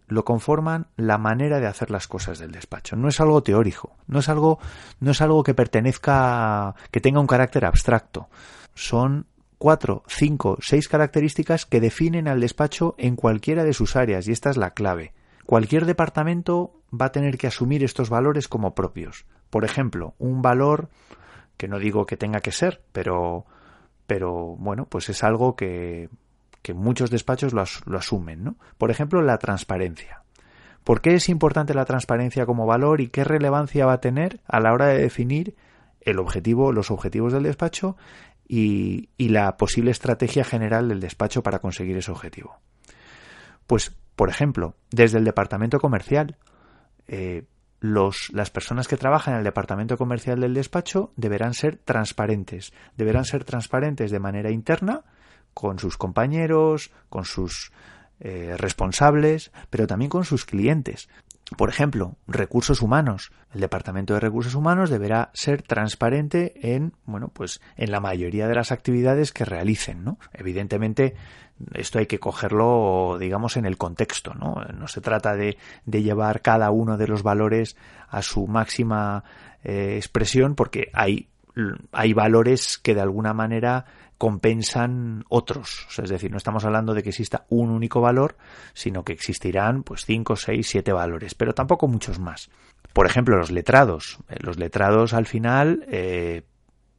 lo 0.08 0.24
conforman 0.24 0.88
la 0.96 1.18
manera 1.18 1.60
de 1.60 1.68
hacer 1.68 1.92
las 1.92 2.08
cosas 2.08 2.40
del 2.40 2.54
despacho. 2.54 2.96
No 2.96 3.10
es 3.10 3.20
algo 3.20 3.44
teórico, 3.44 3.98
no 4.08 4.20
es 4.20 4.30
algo, 4.30 4.60
no 5.02 5.12
es 5.12 5.20
algo 5.20 5.44
que 5.44 5.54
pertenezca, 5.54 6.74
que 6.90 7.02
tenga 7.02 7.20
un 7.20 7.28
carácter 7.28 7.66
abstracto. 7.66 8.30
Son 8.76 9.28
cuatro, 9.58 10.04
cinco, 10.08 10.58
seis 10.62 10.88
características 10.88 11.66
que 11.66 11.82
definen 11.82 12.30
al 12.30 12.40
despacho 12.40 12.96
en 12.98 13.18
cualquiera 13.18 13.66
de 13.66 13.74
sus 13.74 13.98
áreas, 13.98 14.26
y 14.30 14.32
esta 14.32 14.50
es 14.50 14.56
la 14.56 14.72
clave. 14.72 15.12
Cualquier 15.46 15.86
departamento 15.86 16.82
va 16.90 17.08
a 17.08 17.12
tener 17.12 17.38
que 17.38 17.48
asumir 17.48 17.84
estos 17.84 18.10
valores 18.10 18.48
como 18.48 18.74
propios. 18.74 19.26
Por 19.50 19.66
ejemplo, 19.66 20.16
un 20.18 20.42
valor 20.42 20.88
que 21.60 21.68
no 21.68 21.78
digo 21.78 22.06
que 22.06 22.16
tenga 22.16 22.40
que 22.40 22.54
ser, 22.54 22.82
pero, 22.94 23.46
pero 24.08 24.56
bueno, 24.58 24.86
pues 24.86 25.10
es 25.10 25.26
algo 25.26 25.58
que, 25.58 26.08
que 26.62 26.74
muchos 26.74 27.12
despachos 27.12 27.52
lo, 27.52 27.98
asumen, 27.98 28.46
¿no? 28.46 28.56
Por 28.78 28.92
ejemplo, 28.92 29.22
la 29.22 29.38
transparencia. 29.40 30.24
¿Por 30.86 31.02
qué 31.02 31.16
es 31.16 31.28
importante 31.28 31.74
la 31.74 31.84
transparencia 31.84 32.46
como 32.46 32.66
valor 32.66 33.02
y 33.02 33.10
qué 33.10 33.26
relevancia 33.26 33.86
va 33.86 33.92
a 33.92 34.00
tener 34.00 34.40
a 34.48 34.62
la 34.62 34.72
hora 34.72 34.88
de 34.88 35.00
definir 35.00 35.58
el 36.00 36.20
objetivo, 36.20 36.72
los 36.72 36.92
objetivos 36.92 37.34
del 37.34 37.44
despacho 37.44 37.98
y, 38.48 39.10
y 39.18 39.28
la 39.28 39.58
posible 39.58 39.92
estrategia 39.92 40.46
general 40.46 40.88
del 40.88 41.02
despacho 41.02 41.44
para 41.44 41.60
conseguir 41.60 41.98
ese 41.98 42.12
objetivo? 42.12 42.58
Pues, 43.68 43.94
por 44.16 44.30
ejemplo, 44.30 44.76
desde 44.92 45.18
el 45.18 45.26
departamento 45.26 45.82
comercial, 45.82 46.38
eh, 47.10 47.44
los, 47.80 48.30
las 48.34 48.50
personas 48.50 48.88
que 48.88 48.98
trabajan 48.98 49.34
en 49.34 49.40
el 49.40 49.44
departamento 49.44 49.98
comercial 49.98 50.40
del 50.40 50.54
despacho 50.54 51.12
deberán 51.16 51.54
ser 51.54 51.78
transparentes. 51.78 52.74
Deberán 52.98 53.26
ser 53.26 53.44
transparentes 53.44 54.12
de 54.12 54.20
manera 54.20 54.52
interna 54.52 55.04
con 55.54 55.80
sus 55.80 55.98
compañeros, 55.98 56.92
con 57.10 57.26
sus 57.26 57.72
eh, 58.20 58.56
responsables, 58.58 59.52
pero 59.70 59.88
también 59.88 60.10
con 60.10 60.26
sus 60.26 60.46
clientes. 60.46 61.10
Por 61.58 61.70
ejemplo, 61.70 62.16
recursos 62.28 62.82
humanos. 62.82 63.32
El 63.54 63.62
departamento 63.62 64.14
de 64.14 64.20
recursos 64.20 64.54
humanos 64.54 64.90
deberá 64.90 65.32
ser 65.34 65.64
transparente 65.64 66.54
en, 66.76 66.94
bueno, 67.06 67.30
pues 67.30 67.60
en 67.76 67.92
la 67.92 68.00
mayoría 68.00 68.48
de 68.48 68.54
las 68.54 68.72
actividades 68.72 69.34
que 69.34 69.46
realicen, 69.46 70.04
¿no? 70.04 70.20
Evidentemente, 70.34 71.16
esto 71.74 71.98
hay 72.00 72.06
que 72.06 72.20
cogerlo, 72.20 73.18
digamos, 73.20 73.58
en 73.58 73.66
el 73.66 73.78
contexto, 73.78 74.34
¿no? 74.36 74.64
No 74.78 74.88
se 74.88 75.02
trata 75.02 75.36
de, 75.36 75.58
llevar 75.86 76.42
cada 76.42 76.70
uno 76.70 76.98
de 76.98 77.08
los 77.08 77.24
valores 77.24 77.76
a 78.10 78.22
su 78.22 78.46
máxima 78.48 79.24
eh, 79.64 79.96
expresión 79.98 80.54
porque 80.54 80.92
hay, 80.94 81.30
hay 81.92 82.14
valores 82.14 82.78
que 82.78 82.94
de 82.94 83.02
alguna 83.02 83.34
manera 83.34 83.86
compensan 84.20 85.24
otros. 85.30 85.88
es 85.98 86.10
decir, 86.10 86.30
no 86.30 86.38
estamos 86.38 86.66
hablando 86.66 86.94
de 86.94 87.02
que 87.02 87.10
exista 87.10 87.46
un 87.48 87.70
único 87.72 88.02
valor, 88.02 88.36
sino 88.74 89.04
que 89.04 89.14
existirán 89.14 89.82
pues 89.82 90.06
cinco, 90.06 90.36
seis, 90.36 90.68
siete 90.68 90.92
valores, 90.92 91.34
pero 91.36 91.54
tampoco 91.54 91.88
muchos 91.88 92.20
más. 92.20 92.52
Por 92.92 93.06
ejemplo, 93.06 93.38
los 93.38 93.50
letrados. 93.50 94.20
Eh, 94.28 94.36
los 94.42 94.60
letrados 94.60 95.14
al 95.14 95.26
final 95.26 95.86
eh, 95.88 96.44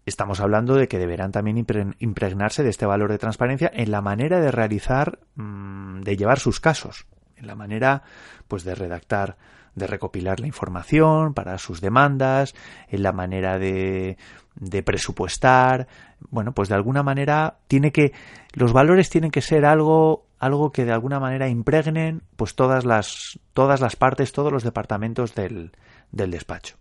estamos 0.06 0.40
hablando 0.40 0.74
de 0.76 0.88
que 0.88 0.98
deberán 0.98 1.30
también 1.30 1.58
impregnarse 1.98 2.62
de 2.62 2.70
este 2.70 2.86
valor 2.86 3.10
de 3.10 3.18
transparencia 3.18 3.70
en 3.74 3.90
la 3.90 4.00
manera 4.00 4.40
de 4.40 4.50
realizar, 4.50 5.18
mm, 5.34 6.00
de 6.00 6.16
llevar 6.16 6.38
sus 6.38 6.58
casos, 6.58 7.06
en 7.36 7.46
la 7.46 7.54
manera 7.54 8.02
pues 8.48 8.64
de 8.64 8.74
redactar, 8.74 9.36
de 9.74 9.86
recopilar 9.86 10.40
la 10.40 10.46
información 10.46 11.34
para 11.34 11.58
sus 11.58 11.82
demandas, 11.82 12.54
en 12.88 13.02
la 13.02 13.12
manera 13.12 13.58
de 13.58 14.16
de 14.60 14.82
presupuestar, 14.82 15.88
bueno, 16.30 16.52
pues 16.52 16.68
de 16.68 16.74
alguna 16.74 17.02
manera 17.02 17.56
tiene 17.66 17.90
que 17.90 18.12
los 18.52 18.72
valores 18.72 19.10
tienen 19.10 19.30
que 19.30 19.40
ser 19.40 19.64
algo 19.64 20.26
algo 20.38 20.70
que 20.72 20.84
de 20.84 20.92
alguna 20.92 21.18
manera 21.20 21.48
impregnen 21.48 22.22
pues 22.36 22.54
todas 22.54 22.84
las 22.84 23.38
todas 23.52 23.80
las 23.80 23.96
partes, 23.96 24.32
todos 24.32 24.52
los 24.52 24.62
departamentos 24.62 25.34
del, 25.34 25.72
del 26.12 26.30
despacho. 26.30 26.76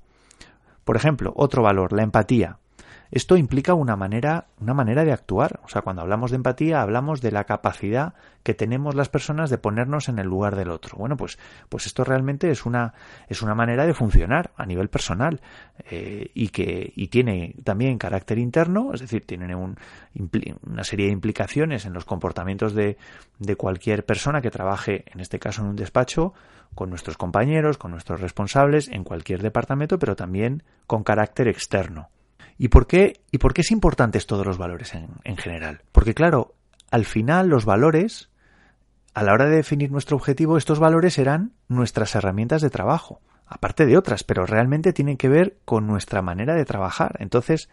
Por 0.84 0.96
ejemplo, 0.96 1.34
otro 1.36 1.64
valor, 1.64 1.94
la 1.94 2.04
empatía. 2.04 2.58
Esto 3.12 3.38
implica 3.38 3.74
una 3.74 3.96
manera, 3.96 4.46
una 4.60 4.74
manera 4.74 5.04
de 5.04 5.12
actuar. 5.12 5.60
O 5.64 5.70
sea, 5.70 5.82
cuando 5.82 6.04
hablamos 6.04 6.30
de 6.30 6.38
empatía, 6.38 6.82
hablamos 6.82 7.22
de 7.22 7.32
la 7.32 7.46
capacidad 7.46 8.14
que 8.44 8.54
tenemos 8.54 8.94
las 8.94 9.10
personas 9.10 9.50
de 9.50 9.58
ponernos 9.58 10.10
en 10.10 10.20
el 10.20 10.28
lugar 10.28 10.56
del 10.56 10.70
otro. 10.70 10.98
Bueno, 10.98 11.18
pues, 11.18 11.40
pues 11.70 11.88
esto 11.88 12.04
realmente 12.04 12.52
es 12.52 12.66
una, 12.66 12.94
es 13.28 13.42
una 13.42 13.56
manera 13.56 13.88
de 13.88 13.96
funcionar 13.96 14.52
a 14.56 14.66
nivel 14.66 14.90
personal 14.90 15.42
eh, 15.90 16.30
y 16.36 16.50
que 16.50 16.94
y 16.96 17.08
tiene 17.08 17.56
también 17.64 17.98
carácter 17.98 18.38
interno, 18.38 18.94
es 18.94 19.02
decir, 19.02 19.26
tiene 19.26 19.56
un, 19.56 19.78
una 20.68 20.84
serie 20.84 21.08
de 21.08 21.12
implicaciones 21.12 21.86
en 21.86 21.94
los 21.94 22.06
comportamientos 22.06 22.74
de, 22.74 22.98
de 23.40 23.56
cualquier 23.56 24.06
persona 24.06 24.42
que 24.42 24.52
trabaje, 24.52 25.06
en 25.08 25.20
este 25.20 25.40
caso 25.40 25.62
en 25.62 25.70
un 25.70 25.76
despacho, 25.76 26.34
con 26.76 26.90
nuestros 26.90 27.18
compañeros, 27.18 27.78
con 27.78 27.92
nuestros 27.92 28.22
responsables, 28.22 28.88
en 28.88 29.04
cualquier 29.04 29.42
departamento, 29.42 29.98
pero 29.98 30.16
también 30.16 30.64
con 30.86 31.04
carácter 31.04 31.48
externo. 31.48 32.10
¿Y 32.60 32.68
por 32.68 32.88
qué, 32.88 33.22
y 33.32 33.38
por 33.38 33.54
qué 33.54 33.62
es 33.62 33.72
importantes 33.72 34.28
todos 34.28 34.46
los 34.46 34.58
valores 34.58 34.94
en, 34.94 35.08
en 35.24 35.38
general? 35.38 35.82
Porque 35.94 36.14
claro, 36.14 36.54
al 36.92 37.06
final 37.06 37.48
los 37.48 37.64
valores, 37.64 38.30
a 39.14 39.24
la 39.24 39.32
hora 39.34 39.46
de 39.46 39.56
definir 39.56 39.92
nuestro 39.92 40.18
objetivo, 40.18 40.58
estos 40.58 40.78
valores 40.78 41.14
serán 41.14 41.54
nuestras 41.70 42.14
herramientas 42.16 42.62
de 42.62 42.70
trabajo, 42.70 43.22
aparte 43.48 43.86
de 43.86 43.98
otras, 43.98 44.26
pero 44.26 44.46
realmente 44.46 44.92
tienen 44.92 45.16
que 45.16 45.30
ver 45.30 45.58
con 45.64 45.88
nuestra 45.88 46.22
manera 46.22 46.54
de 46.54 46.66
trabajar. 46.66 47.16
Entonces, 47.20 47.70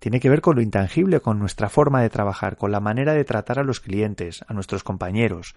tiene 0.00 0.18
que 0.18 0.30
ver 0.30 0.40
con 0.40 0.56
lo 0.56 0.62
intangible, 0.62 1.20
con 1.20 1.38
nuestra 1.38 1.68
forma 1.68 2.02
de 2.02 2.10
trabajar, 2.10 2.56
con 2.56 2.72
la 2.72 2.80
manera 2.80 3.14
de 3.14 3.24
tratar 3.24 3.60
a 3.60 3.64
los 3.64 3.78
clientes, 3.78 4.44
a 4.48 4.52
nuestros 4.52 4.82
compañeros. 4.82 5.54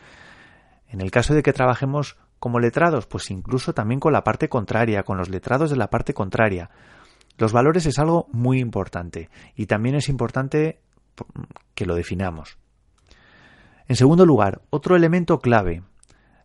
En 0.87 1.01
el 1.01 1.09
caso 1.09 1.33
de 1.33 1.41
que 1.41 1.51
trabajemos 1.51 2.17
como 2.37 2.59
letrados, 2.59 3.07
pues 3.07 3.31
incluso 3.31 3.73
también 3.73 3.99
con 3.99 4.13
la 4.13 4.23
parte 4.23 4.49
contraria, 4.49 5.01
con 5.01 5.17
los 5.17 5.29
letrados 5.29 5.71
de 5.71 5.77
la 5.77 5.89
parte 5.89 6.13
contraria. 6.13 6.69
Los 7.41 7.53
valores 7.53 7.88
es 7.88 7.98
algo 7.98 8.27
muy 8.31 8.60
importante 8.60 9.31
y 9.55 9.65
también 9.65 9.95
es 9.95 10.10
importante 10.10 10.79
que 11.74 11.88
lo 11.88 11.95
definamos. 11.95 12.60
En 13.88 13.95
segundo 13.95 14.27
lugar, 14.27 14.62
otro 14.69 14.95
elemento 14.95 15.39
clave, 15.39 15.81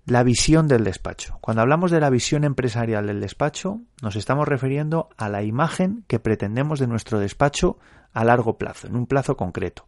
la 0.06 0.22
visión 0.22 0.68
del 0.68 0.84
despacho. 0.84 1.36
Cuando 1.42 1.60
hablamos 1.60 1.90
de 1.90 2.00
la 2.00 2.08
visión 2.08 2.44
empresarial 2.44 3.08
del 3.08 3.20
despacho, 3.20 3.82
nos 4.00 4.16
estamos 4.16 4.48
refiriendo 4.48 5.10
a 5.18 5.28
la 5.28 5.42
imagen 5.42 6.02
que 6.06 6.18
pretendemos 6.18 6.80
de 6.80 6.86
nuestro 6.86 7.20
despacho 7.20 7.76
a 8.14 8.24
largo 8.24 8.56
plazo, 8.56 8.86
en 8.86 8.96
un 8.96 9.06
plazo 9.06 9.36
concreto. 9.36 9.86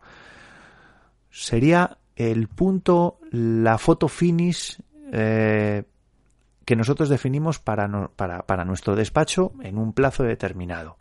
Sería 1.30 1.96
el 2.16 2.48
punto, 2.48 3.18
la 3.30 3.78
foto 3.78 4.08
finish 4.08 4.76
eh, 5.10 5.84
que 6.68 6.76
nosotros 6.76 7.08
definimos 7.08 7.58
para, 7.58 7.88
para, 8.14 8.64
nuestro 8.66 8.94
despacho 8.94 9.52
en 9.62 9.78
un 9.78 9.94
plazo 9.94 10.22
determinado. 10.22 10.98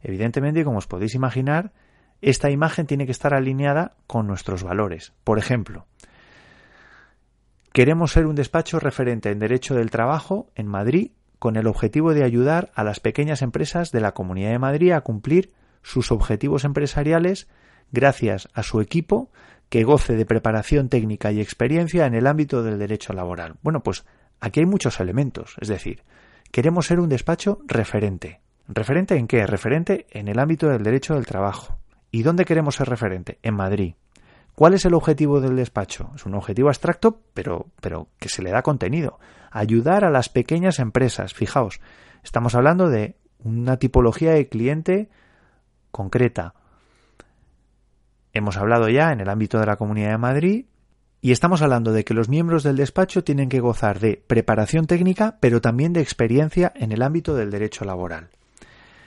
Evidentemente, 0.00 0.64
como 0.64 0.78
os 0.78 0.86
podéis 0.86 1.14
imaginar, 1.14 1.72
esta 2.22 2.48
imagen 2.48 2.86
tiene 2.86 3.04
que 3.04 3.12
estar 3.12 3.34
alineada 3.34 3.96
con 4.06 4.26
nuestros 4.26 4.62
valores. 4.62 5.12
Por 5.22 5.38
ejemplo, 5.38 5.84
queremos 7.74 8.12
ser 8.12 8.24
un 8.24 8.34
despacho 8.34 8.80
referente 8.80 9.30
en 9.30 9.40
derecho 9.40 9.74
del 9.74 9.90
trabajo 9.90 10.48
en 10.54 10.68
Madrid 10.68 11.10
con 11.38 11.56
el 11.56 11.66
objetivo 11.66 12.14
de 12.14 12.24
ayudar 12.24 12.72
a 12.74 12.82
las 12.82 12.98
pequeñas 12.98 13.42
empresas 13.42 13.92
de 13.92 14.00
la 14.00 14.12
Comunidad 14.12 14.52
de 14.52 14.58
Madrid 14.58 14.92
a 14.92 15.02
cumplir 15.02 15.52
sus 15.82 16.12
objetivos 16.12 16.64
empresariales 16.64 17.46
gracias 17.92 18.48
a 18.54 18.62
su 18.62 18.80
equipo 18.80 19.30
que 19.68 19.84
goce 19.84 20.16
de 20.16 20.24
preparación 20.24 20.88
técnica 20.88 21.30
y 21.30 21.42
experiencia 21.42 22.06
en 22.06 22.14
el 22.14 22.26
ámbito 22.26 22.62
del 22.62 22.78
derecho 22.78 23.12
laboral. 23.12 23.56
Bueno, 23.60 23.82
pues 23.82 24.06
Aquí 24.44 24.60
hay 24.60 24.66
muchos 24.66 25.00
elementos, 25.00 25.56
es 25.58 25.68
decir, 25.68 26.02
queremos 26.50 26.84
ser 26.84 27.00
un 27.00 27.08
despacho 27.08 27.60
referente. 27.66 28.42
¿Referente 28.68 29.16
en 29.16 29.26
qué? 29.26 29.46
Referente 29.46 30.06
en 30.10 30.28
el 30.28 30.38
ámbito 30.38 30.68
del 30.68 30.82
derecho 30.82 31.14
del 31.14 31.24
trabajo. 31.24 31.78
¿Y 32.10 32.24
dónde 32.24 32.44
queremos 32.44 32.74
ser 32.74 32.90
referente? 32.90 33.38
En 33.42 33.54
Madrid. 33.54 33.94
¿Cuál 34.54 34.74
es 34.74 34.84
el 34.84 34.92
objetivo 34.92 35.40
del 35.40 35.56
despacho? 35.56 36.10
Es 36.14 36.26
un 36.26 36.34
objetivo 36.34 36.68
abstracto, 36.68 37.22
pero, 37.32 37.68
pero 37.80 38.08
que 38.18 38.28
se 38.28 38.42
le 38.42 38.50
da 38.50 38.60
contenido. 38.60 39.18
Ayudar 39.50 40.04
a 40.04 40.10
las 40.10 40.28
pequeñas 40.28 40.78
empresas. 40.78 41.32
Fijaos, 41.32 41.80
estamos 42.22 42.54
hablando 42.54 42.90
de 42.90 43.16
una 43.38 43.78
tipología 43.78 44.32
de 44.32 44.50
cliente 44.50 45.08
concreta. 45.90 46.52
Hemos 48.34 48.58
hablado 48.58 48.90
ya 48.90 49.10
en 49.10 49.22
el 49.22 49.30
ámbito 49.30 49.58
de 49.58 49.64
la 49.64 49.76
Comunidad 49.76 50.10
de 50.10 50.18
Madrid 50.18 50.66
y 51.24 51.32
estamos 51.32 51.62
hablando 51.62 51.94
de 51.94 52.04
que 52.04 52.12
los 52.12 52.28
miembros 52.28 52.64
del 52.64 52.76
despacho 52.76 53.24
tienen 53.24 53.48
que 53.48 53.60
gozar 53.60 53.98
de 53.98 54.22
preparación 54.26 54.86
técnica, 54.86 55.38
pero 55.40 55.62
también 55.62 55.94
de 55.94 56.02
experiencia 56.02 56.70
en 56.76 56.92
el 56.92 57.00
ámbito 57.00 57.34
del 57.34 57.50
derecho 57.50 57.86
laboral. 57.86 58.28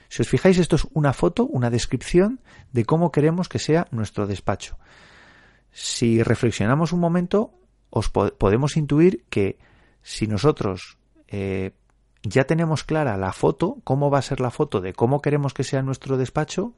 Si 0.09 0.24
os 0.24 0.27
fijáis, 0.27 0.57
esto 0.57 0.77
es 0.77 0.88
una 0.93 1.13
foto, 1.13 1.45
una 1.45 1.69
descripción 1.69 2.39
de 2.74 2.86
cómo 2.86 3.12
queremos 3.12 3.50
que 3.50 3.59
sea 3.59 3.88
nuestro 3.91 4.25
despacho. 4.25 4.79
Si 5.69 6.24
reflexionamos 6.24 6.91
un 6.91 7.01
momento, 7.01 7.53
os 7.91 8.09
podemos 8.09 8.77
intuir 8.77 9.24
que 9.29 9.59
si 10.01 10.25
nosotros 10.25 10.97
eh, 11.27 11.74
ya 12.24 12.45
tenemos 12.45 12.83
clara 12.83 13.15
la 13.15 13.31
foto, 13.31 13.77
cómo 13.83 14.09
va 14.09 14.17
a 14.17 14.24
ser 14.24 14.39
la 14.39 14.50
foto 14.50 14.81
de 14.81 14.93
cómo 14.93 15.21
queremos 15.21 15.53
que 15.53 15.63
sea 15.63 15.83
nuestro 15.83 16.17
despacho, 16.17 16.74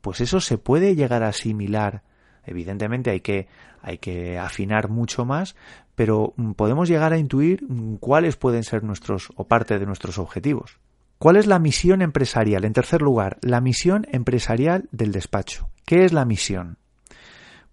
pues 0.00 0.20
eso 0.20 0.40
se 0.40 0.58
puede 0.58 0.94
llegar 0.94 1.24
a 1.24 1.30
asimilar 1.30 2.04
Evidentemente 2.48 3.10
hay 3.10 3.20
que, 3.20 3.46
hay 3.82 3.98
que 3.98 4.38
afinar 4.38 4.88
mucho 4.88 5.24
más, 5.24 5.56
pero 5.94 6.32
mm, 6.36 6.52
podemos 6.52 6.88
llegar 6.88 7.12
a 7.12 7.18
intuir 7.18 7.64
mm, 7.68 7.96
cuáles 7.96 8.36
pueden 8.36 8.64
ser 8.64 8.84
nuestros 8.84 9.30
o 9.36 9.44
parte 9.44 9.78
de 9.78 9.86
nuestros 9.86 10.18
objetivos. 10.18 10.78
¿Cuál 11.18 11.36
es 11.36 11.46
la 11.46 11.58
misión 11.58 12.00
empresarial? 12.00 12.64
En 12.64 12.72
tercer 12.72 13.02
lugar, 13.02 13.38
la 13.40 13.60
misión 13.60 14.06
empresarial 14.12 14.88
del 14.92 15.10
despacho. 15.10 15.68
¿Qué 15.84 16.04
es 16.04 16.12
la 16.12 16.24
misión? 16.24 16.78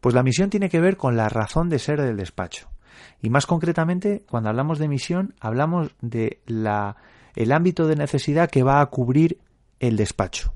Pues 0.01 0.15
la 0.15 0.23
misión 0.23 0.49
tiene 0.49 0.69
que 0.69 0.79
ver 0.79 0.97
con 0.97 1.15
la 1.15 1.29
razón 1.29 1.69
de 1.69 1.79
ser 1.79 2.01
del 2.01 2.17
despacho. 2.17 2.69
Y 3.21 3.29
más 3.29 3.45
concretamente, 3.45 4.23
cuando 4.29 4.49
hablamos 4.49 4.79
de 4.79 4.87
misión, 4.87 5.35
hablamos 5.39 5.91
de 6.01 6.39
la, 6.47 6.95
el 7.35 7.51
ámbito 7.51 7.87
de 7.87 7.95
necesidad 7.95 8.49
que 8.49 8.63
va 8.63 8.81
a 8.81 8.85
cubrir 8.87 9.39
el 9.79 9.95
despacho. 9.97 10.53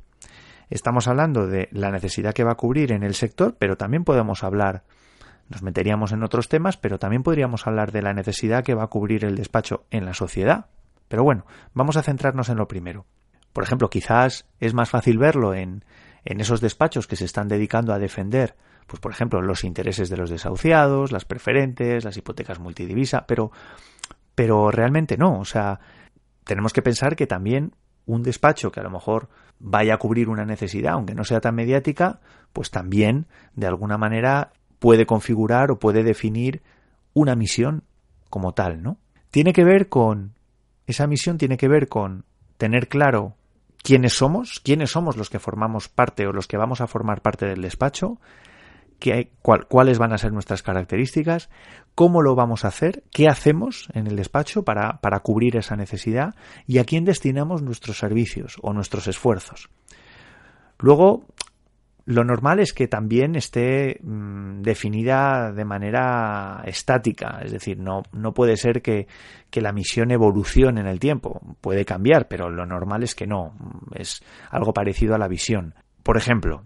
Estamos 0.70 1.08
hablando 1.08 1.48
de 1.48 1.68
la 1.72 1.92
necesidad 1.92 2.34
que 2.34 2.44
va 2.44 2.52
a 2.52 2.58
cubrir 2.58 2.92
en 2.92 3.04
el 3.04 3.16
sector, 3.16 3.56
pero 3.58 3.76
también 3.76 4.04
podemos 4.04 4.44
hablar, 4.44 4.84
nos 5.50 5.64
meteríamos 5.64 6.12
en 6.12 6.24
otros 6.24 6.48
temas, 6.48 6.78
pero 6.78 7.00
también 7.00 7.24
podríamos 7.24 7.66
hablar 7.66 7.92
de 7.92 8.04
la 8.04 8.14
necesidad 8.14 8.64
que 8.64 8.76
va 8.76 8.84
a 8.84 8.88
cubrir 8.88 9.26
el 9.26 9.36
despacho 9.36 9.86
en 9.90 10.06
la 10.06 10.14
sociedad. 10.14 10.68
Pero 11.08 11.24
bueno, 11.24 11.46
vamos 11.74 11.98
a 11.98 12.04
centrarnos 12.04 12.50
en 12.50 12.58
lo 12.58 12.68
primero. 12.68 13.06
Por 13.52 13.64
ejemplo, 13.64 13.90
quizás 13.90 14.46
es 14.60 14.76
más 14.76 14.90
fácil 14.92 15.18
verlo 15.18 15.56
en, 15.56 15.84
en 16.24 16.40
esos 16.40 16.62
despachos 16.62 17.08
que 17.08 17.16
se 17.16 17.26
están 17.26 17.48
dedicando 17.48 17.94
a 17.94 18.00
defender, 18.00 18.56
pues 18.86 19.00
por 19.00 19.12
ejemplo, 19.12 19.42
los 19.42 19.64
intereses 19.64 20.10
de 20.10 20.18
los 20.18 20.30
desahuciados, 20.30 21.12
las 21.12 21.26
preferentes, 21.26 22.06
las 22.06 22.18
hipotecas 22.18 22.60
multidivisa, 22.60 23.26
pero, 23.28 23.52
pero 24.36 24.70
realmente 24.70 25.18
no. 25.18 25.40
O 25.40 25.46
sea, 25.46 25.80
tenemos 26.44 26.74
que 26.74 26.84
pensar 26.84 27.16
que 27.16 27.28
también 27.28 27.76
un 28.06 28.24
despacho 28.24 28.72
que 28.72 28.80
a 28.80 28.84
lo 28.84 28.90
mejor 28.90 29.30
vaya 29.60 29.96
a 29.96 29.98
cubrir 29.98 30.30
una 30.30 30.46
necesidad, 30.46 30.94
aunque 30.94 31.16
no 31.16 31.24
sea 31.24 31.42
tan 31.42 31.56
mediática, 31.56 32.20
pues 32.54 32.72
también 32.72 33.28
de 33.56 33.68
alguna 33.68 33.98
manera 33.98 34.52
puede 34.80 35.06
configurar 35.06 35.72
o 35.72 35.80
puede 35.80 36.04
definir 36.04 36.62
una 37.14 37.36
misión 37.36 37.84
como 38.30 38.54
tal, 38.54 38.82
¿no? 38.82 38.98
Tiene 39.32 39.54
que 39.54 39.64
ver 39.64 39.90
con 39.90 40.34
esa 40.88 41.06
misión 41.06 41.38
tiene 41.38 41.58
que 41.58 41.68
ver 41.68 41.88
con 41.88 42.26
tener 42.58 42.88
claro 42.88 43.36
quiénes 43.84 44.14
somos, 44.14 44.60
quiénes 44.60 44.90
somos 44.90 45.18
los 45.18 45.30
que 45.30 45.38
formamos 45.38 45.88
parte 45.88 46.26
o 46.26 46.34
los 46.34 46.48
que 46.48 46.58
vamos 46.58 46.82
a 46.82 46.88
formar 46.88 47.22
parte 47.22 47.46
del 47.46 47.62
despacho, 47.62 48.18
cuáles 49.42 49.98
van 49.98 50.14
a 50.14 50.18
ser 50.18 50.32
nuestras 50.32 50.64
características, 50.64 51.50
cómo 51.96 52.22
lo 52.22 52.36
vamos 52.36 52.66
a 52.66 52.70
hacer, 52.70 53.04
qué 53.12 53.28
hacemos 53.28 53.90
en 53.94 54.08
el 54.08 54.16
despacho 54.16 54.64
para, 54.64 55.00
para 55.02 55.20
cubrir 55.20 55.58
esa 55.58 55.76
necesidad 55.76 56.36
y 56.68 56.78
a 56.78 56.86
quién 56.86 57.06
destinamos 57.06 57.62
nuestros 57.62 57.98
servicios 57.98 58.58
o 58.62 58.74
nuestros 58.74 59.08
esfuerzos. 59.08 59.70
Luego, 60.80 61.26
lo 62.10 62.24
normal 62.24 62.60
es 62.60 62.74
que 62.74 62.88
también 62.88 63.36
esté 63.36 64.00
mm, 64.02 64.62
definida 64.62 65.52
de 65.52 65.64
manera 65.64 66.64
estática, 66.66 67.40
es 67.44 67.52
decir, 67.52 67.78
no, 67.78 68.02
no 68.14 68.34
puede 68.34 68.58
ser 68.58 68.82
que, 68.82 69.08
que, 69.52 69.62
la 69.62 69.74
misión 69.74 70.10
evolucione 70.10 70.82
en 70.82 70.88
el 70.88 71.00
tiempo, 71.00 71.40
puede 71.62 71.86
cambiar, 71.86 72.28
pero 72.28 72.50
lo 72.50 72.66
normal 72.66 73.04
es 73.04 73.14
que 73.14 73.28
no, 73.28 73.54
es 73.94 74.24
algo 74.50 74.74
parecido 74.74 75.14
a 75.14 75.20
la 75.20 75.28
visión. 75.28 75.76
Por 76.02 76.18
ejemplo, 76.18 76.64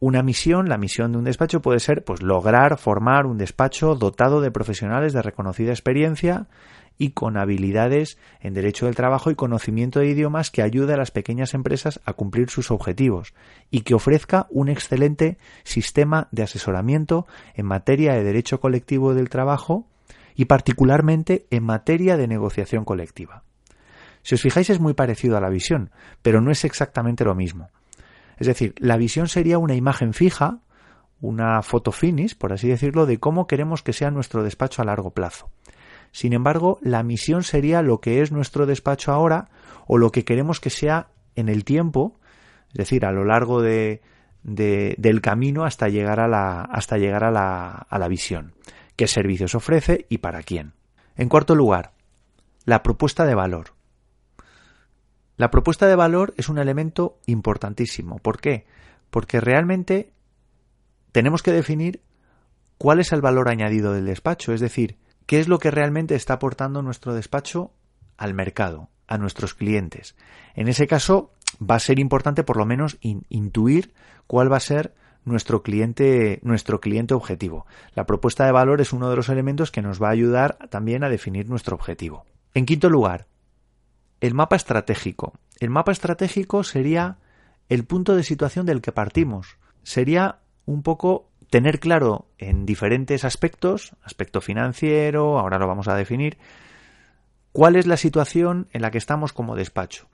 una 0.00 0.22
misión, 0.22 0.70
la 0.70 0.78
misión 0.78 1.12
de 1.12 1.18
un 1.18 1.24
despacho 1.24 1.60
puede 1.60 1.78
ser 1.78 2.02
pues 2.04 2.22
lograr 2.22 2.78
formar 2.78 3.26
un 3.26 3.36
despacho 3.36 3.94
dotado 3.94 4.40
de 4.40 4.50
profesionales 4.50 5.12
de 5.12 5.20
reconocida 5.20 5.70
experiencia 5.70 6.46
y 6.96 7.10
con 7.10 7.36
habilidades 7.36 8.18
en 8.40 8.54
derecho 8.54 8.86
del 8.86 8.94
trabajo 8.94 9.30
y 9.30 9.34
conocimiento 9.34 10.00
de 10.00 10.08
idiomas 10.08 10.50
que 10.50 10.62
ayude 10.62 10.94
a 10.94 10.96
las 10.96 11.10
pequeñas 11.10 11.52
empresas 11.52 12.00
a 12.04 12.14
cumplir 12.14 12.48
sus 12.50 12.70
objetivos 12.70 13.34
y 13.70 13.82
que 13.82 13.94
ofrezca 13.94 14.46
un 14.50 14.70
excelente 14.70 15.38
sistema 15.64 16.28
de 16.30 16.42
asesoramiento 16.42 17.26
en 17.54 17.66
materia 17.66 18.14
de 18.14 18.24
derecho 18.24 18.58
colectivo 18.58 19.14
del 19.14 19.28
trabajo 19.28 19.86
y 20.34 20.46
particularmente 20.46 21.46
en 21.50 21.64
materia 21.64 22.16
de 22.16 22.26
negociación 22.26 22.84
colectiva. 22.84 23.44
Si 24.22 24.34
os 24.34 24.42
fijáis 24.42 24.70
es 24.70 24.80
muy 24.80 24.94
parecido 24.94 25.36
a 25.36 25.40
la 25.40 25.50
visión, 25.50 25.90
pero 26.22 26.40
no 26.40 26.50
es 26.50 26.64
exactamente 26.64 27.24
lo 27.24 27.34
mismo. 27.34 27.70
Es 28.40 28.46
decir, 28.46 28.74
la 28.78 28.96
visión 28.96 29.28
sería 29.28 29.58
una 29.58 29.74
imagen 29.74 30.14
fija, 30.14 30.60
una 31.20 31.62
foto 31.62 31.92
finish, 31.92 32.36
por 32.36 32.54
así 32.54 32.68
decirlo, 32.68 33.04
de 33.04 33.18
cómo 33.18 33.46
queremos 33.46 33.82
que 33.82 33.92
sea 33.92 34.10
nuestro 34.10 34.42
despacho 34.42 34.80
a 34.80 34.86
largo 34.86 35.10
plazo. 35.10 35.50
Sin 36.10 36.32
embargo, 36.32 36.78
la 36.80 37.02
misión 37.02 37.44
sería 37.44 37.82
lo 37.82 38.00
que 38.00 38.22
es 38.22 38.32
nuestro 38.32 38.64
despacho 38.64 39.12
ahora 39.12 39.50
o 39.86 39.98
lo 39.98 40.10
que 40.10 40.24
queremos 40.24 40.58
que 40.58 40.70
sea 40.70 41.08
en 41.36 41.50
el 41.50 41.64
tiempo, 41.64 42.18
es 42.70 42.74
decir, 42.74 43.04
a 43.04 43.12
lo 43.12 43.26
largo 43.26 43.60
de, 43.60 44.00
del 44.42 45.20
camino 45.20 45.64
hasta 45.64 45.88
llegar 45.88 46.18
a 46.18 46.26
la, 46.26 46.62
hasta 46.62 46.96
llegar 46.96 47.24
a 47.24 47.30
la, 47.30 47.68
a 47.68 47.98
la 47.98 48.08
visión. 48.08 48.54
¿Qué 48.96 49.06
servicios 49.06 49.54
ofrece 49.54 50.06
y 50.08 50.18
para 50.18 50.42
quién? 50.42 50.72
En 51.14 51.28
cuarto 51.28 51.54
lugar, 51.54 51.92
la 52.64 52.82
propuesta 52.82 53.26
de 53.26 53.34
valor. 53.34 53.74
La 55.40 55.50
propuesta 55.50 55.86
de 55.86 55.96
valor 55.96 56.34
es 56.36 56.50
un 56.50 56.58
elemento 56.58 57.18
importantísimo. 57.24 58.18
¿Por 58.18 58.42
qué? 58.42 58.66
Porque 59.08 59.40
realmente 59.40 60.12
tenemos 61.12 61.42
que 61.42 61.50
definir 61.50 62.02
cuál 62.76 63.00
es 63.00 63.10
el 63.12 63.22
valor 63.22 63.48
añadido 63.48 63.94
del 63.94 64.04
despacho, 64.04 64.52
es 64.52 64.60
decir, 64.60 64.98
qué 65.24 65.40
es 65.40 65.48
lo 65.48 65.58
que 65.58 65.70
realmente 65.70 66.14
está 66.14 66.34
aportando 66.34 66.82
nuestro 66.82 67.14
despacho 67.14 67.72
al 68.18 68.34
mercado, 68.34 68.90
a 69.06 69.16
nuestros 69.16 69.54
clientes. 69.54 70.14
En 70.54 70.68
ese 70.68 70.86
caso, 70.86 71.32
va 71.58 71.76
a 71.76 71.80
ser 71.80 72.00
importante 72.00 72.44
por 72.44 72.58
lo 72.58 72.66
menos 72.66 72.98
intuir 73.00 73.94
cuál 74.26 74.52
va 74.52 74.58
a 74.58 74.60
ser 74.60 74.92
nuestro 75.24 75.62
cliente, 75.62 76.40
nuestro 76.42 76.82
cliente 76.82 77.14
objetivo. 77.14 77.64
La 77.94 78.04
propuesta 78.04 78.44
de 78.44 78.52
valor 78.52 78.82
es 78.82 78.92
uno 78.92 79.08
de 79.08 79.16
los 79.16 79.30
elementos 79.30 79.70
que 79.70 79.80
nos 79.80 80.02
va 80.02 80.08
a 80.08 80.12
ayudar 80.12 80.58
también 80.68 81.02
a 81.02 81.08
definir 81.08 81.48
nuestro 81.48 81.76
objetivo. 81.76 82.26
En 82.52 82.66
quinto 82.66 82.90
lugar, 82.90 83.29
el 84.20 84.34
mapa 84.34 84.56
estratégico. 84.56 85.34
El 85.58 85.70
mapa 85.70 85.92
estratégico 85.92 86.64
sería 86.64 87.18
el 87.68 87.84
punto 87.84 88.16
de 88.16 88.22
situación 88.22 88.66
del 88.66 88.80
que 88.80 88.92
partimos. 88.92 89.58
Sería 89.82 90.40
un 90.66 90.82
poco 90.82 91.30
tener 91.48 91.80
claro 91.80 92.26
en 92.38 92.66
diferentes 92.66 93.24
aspectos, 93.24 93.96
aspecto 94.02 94.40
financiero, 94.40 95.38
ahora 95.38 95.58
lo 95.58 95.66
vamos 95.66 95.88
a 95.88 95.96
definir, 95.96 96.38
cuál 97.52 97.76
es 97.76 97.86
la 97.86 97.96
situación 97.96 98.68
en 98.72 98.82
la 98.82 98.90
que 98.90 98.98
estamos 98.98 99.32
como 99.32 99.56
despacho. 99.56 100.08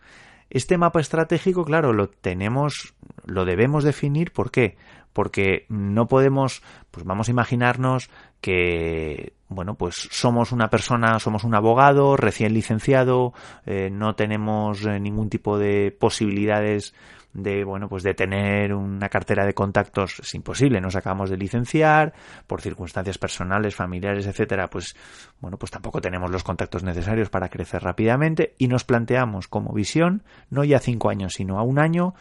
Este 0.49 0.79
mapa 0.79 1.01
estratégico, 1.01 1.65
claro, 1.65 1.93
lo 1.93 2.09
tenemos, 2.09 2.95
lo 3.25 3.45
debemos 3.45 3.85
definir, 3.85 4.33
¿por 4.33 4.51
qué? 4.51 4.77
porque 5.17 5.65
no 5.71 6.09
podemos, 6.09 6.63
pues 6.91 7.07
vamos 7.07 7.29
a 7.29 7.31
imaginarnos 7.31 8.11
que, 8.47 9.33
bueno, 9.49 9.75
pues 9.75 10.09
somos 10.13 10.53
una 10.53 10.71
persona, 10.71 11.19
somos 11.19 11.43
un 11.43 11.57
abogado 11.57 12.17
recién 12.17 12.55
licenciado, 12.55 13.35
eh, 13.65 13.91
no 13.91 14.15
tenemos 14.15 14.87
eh, 14.87 15.01
ningún 15.01 15.29
tipo 15.29 15.59
de 15.59 15.91
posibilidades 15.91 16.95
de 17.33 17.65
bueno 17.65 17.89
pues 17.89 18.05
de 18.05 18.15
tener 18.15 18.73
una 18.73 19.09
cartera 19.09 19.45
de 19.45 19.53
contactos. 19.53 20.21
Es 20.21 20.33
imposible 20.35 20.81
nos 20.81 20.95
acabamos 20.95 21.29
de 21.29 21.37
licenciar 21.37 22.15
por 22.47 22.63
circunstancias 22.63 23.19
personales 23.19 23.75
familiares 23.75 24.27
etcétera 24.27 24.71
pues 24.71 24.97
bueno 25.41 25.59
pues 25.59 25.71
tampoco 25.71 26.01
tenemos 26.01 26.31
los 26.31 26.45
contactos 26.45 26.83
necesarios 26.83 27.29
para 27.29 27.51
crecer 27.51 27.83
rápidamente 27.83 28.55
y 28.57 28.69
nos 28.69 28.85
planteamos 28.85 29.49
como 29.49 29.75
visión 29.75 30.23
no 30.49 30.65
ya 30.65 30.79
cinco 30.79 31.11
años 31.11 31.35
sino 31.35 31.59
a 31.59 31.63
un 31.63 31.79
año 31.79 32.15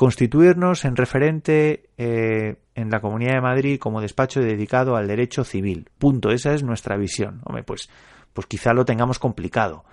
constituirnos 0.00 0.86
en 0.86 0.96
referente 0.96 1.90
eh, 1.98 2.56
en 2.74 2.88
la 2.88 3.02
Comunidad 3.02 3.34
de 3.34 3.42
Madrid 3.42 3.78
como 3.78 4.00
despacho 4.00 4.40
dedicado 4.40 4.96
al 4.96 5.06
derecho 5.06 5.44
civil. 5.44 5.90
Punto. 5.98 6.30
Esa 6.30 6.54
es 6.54 6.62
nuestra 6.62 6.96
visión. 6.96 7.42
Hombre, 7.44 7.64
pues, 7.64 7.90
pues 8.32 8.46
quizá 8.46 8.72
lo 8.72 8.86
tengamos 8.86 9.18
complicado. 9.18 9.84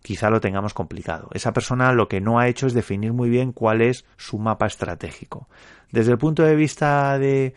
Quizá 0.00 0.30
lo 0.30 0.40
tengamos 0.40 0.74
complicado. 0.74 1.28
Esa 1.32 1.52
persona 1.52 1.90
lo 1.90 2.06
que 2.06 2.20
no 2.20 2.38
ha 2.38 2.46
hecho 2.46 2.68
es 2.68 2.72
definir 2.72 3.14
muy 3.14 3.28
bien 3.28 3.50
cuál 3.50 3.82
es 3.82 4.04
su 4.16 4.38
mapa 4.38 4.66
estratégico. 4.66 5.48
Desde 5.90 6.12
el 6.12 6.18
punto 6.18 6.44
de 6.44 6.54
vista 6.54 7.18
de, 7.18 7.52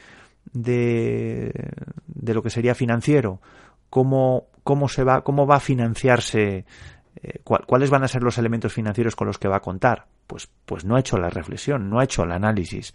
de, 0.52 1.54
lo 2.34 2.42
que 2.42 2.50
sería 2.50 2.74
financiero, 2.74 3.42
cómo, 3.92 4.48
cómo 4.64 4.90
se 4.90 5.04
va, 5.04 5.24
cómo 5.24 5.46
va 5.46 5.58
a 5.58 5.60
financiarse, 5.60 6.66
eh, 7.22 7.42
cuáles 7.44 7.92
van 7.92 8.04
a 8.04 8.08
ser 8.08 8.24
los 8.24 8.40
elementos 8.40 8.74
financieros 8.74 9.16
con 9.16 9.28
los 9.28 9.38
que 9.38 9.48
va 9.48 9.58
a 9.58 9.62
contar 9.62 10.08
pues, 10.30 10.48
pues 10.68 10.86
no 10.86 10.96
ha 10.96 11.00
hecho 11.00 11.18
la 11.18 11.32
reflexión, 11.32 11.90
no 11.90 12.00
ha 12.00 12.04
hecho 12.04 12.22
el 12.22 12.32
análisis. 12.32 12.94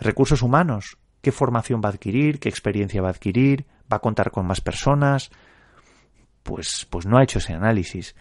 Recursos 0.00 0.40
humanos, 0.40 0.96
qué 1.20 1.30
formación 1.30 1.82
va 1.84 1.90
a 1.90 1.92
adquirir, 1.92 2.40
qué 2.40 2.48
experiencia 2.48 3.02
va 3.02 3.08
a 3.08 3.10
adquirir, 3.10 3.66
va 3.92 3.98
a 3.98 4.00
contar 4.00 4.30
con 4.30 4.46
más 4.46 4.62
personas, 4.62 5.30
pues, 6.42 6.86
pues 6.88 7.04
no 7.04 7.18
ha 7.18 7.24
hecho 7.24 7.40
ese 7.40 7.52
análisis. 7.52 8.16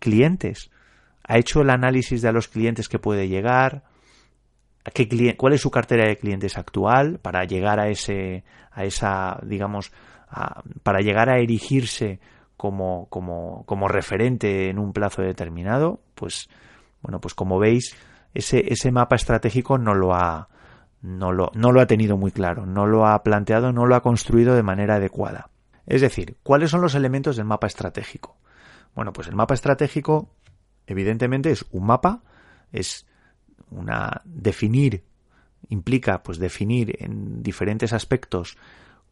Clientes, 0.00 0.72
ha 1.22 1.38
hecho 1.38 1.60
el 1.60 1.70
análisis 1.70 2.20
de 2.20 2.28
a 2.28 2.32
los 2.32 2.48
clientes 2.48 2.88
que 2.88 2.98
puede 2.98 3.28
llegar, 3.28 3.84
qué 4.92 5.36
cuál 5.36 5.52
es 5.52 5.60
su 5.60 5.70
cartera 5.70 6.08
de 6.08 6.18
clientes 6.18 6.58
actual 6.58 7.20
para 7.20 7.44
llegar 7.44 7.78
a 7.78 7.88
ese, 7.90 8.42
a 8.72 8.82
esa, 8.86 9.38
digamos, 9.44 9.92
para 10.82 10.98
llegar 10.98 11.30
a 11.30 11.38
erigirse 11.38 12.18
como, 12.56 13.06
como, 13.08 13.64
como 13.66 13.86
referente 13.86 14.68
en 14.68 14.80
un 14.80 14.92
plazo 14.92 15.22
determinado, 15.22 16.00
pues 16.16 16.48
bueno, 17.02 17.20
pues 17.20 17.34
como 17.34 17.58
veis, 17.58 17.94
ese, 18.34 18.72
ese 18.72 18.90
mapa 18.92 19.16
estratégico 19.16 19.78
no 19.78 19.94
lo 19.94 20.14
ha, 20.14 20.48
no 21.02 21.32
lo, 21.32 21.50
no 21.54 21.72
lo 21.72 21.80
ha 21.80 21.86
tenido 21.86 22.16
muy 22.16 22.30
claro, 22.30 22.66
no 22.66 22.86
lo 22.86 23.06
ha 23.06 23.22
planteado, 23.22 23.72
no 23.72 23.86
lo 23.86 23.94
ha 23.94 24.02
construido 24.02 24.54
de 24.54 24.62
manera 24.62 24.96
adecuada. 24.96 25.50
Es 25.86 26.00
decir, 26.00 26.36
¿cuáles 26.42 26.70
son 26.70 26.80
los 26.80 26.94
elementos 26.94 27.36
del 27.36 27.46
mapa 27.46 27.66
estratégico? 27.66 28.36
Bueno, 28.94 29.12
pues 29.12 29.28
el 29.28 29.34
mapa 29.34 29.54
estratégico, 29.54 30.28
evidentemente, 30.86 31.50
es 31.50 31.64
un 31.70 31.86
mapa, 31.86 32.22
es 32.72 33.06
una 33.70 34.22
definir, 34.24 35.04
implica 35.68 36.22
pues 36.22 36.38
definir 36.38 36.96
en 37.00 37.42
diferentes 37.42 37.92
aspectos 37.92 38.56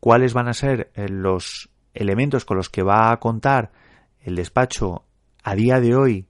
cuáles 0.01 0.35
van 0.35 0.49
a 0.49 0.55
ser 0.55 0.91
eh, 0.95 1.09
los 1.09 1.71
elementos 1.95 2.45
con 2.45 2.57
los 2.57 2.69
que 2.69 2.83
va 2.83 3.11
a 3.11 3.19
contar 3.19 3.73
el 4.21 4.37
despacho 4.37 5.05
a 5.43 5.55
día 5.55 5.81
de 5.81 5.95
hoy 5.95 6.27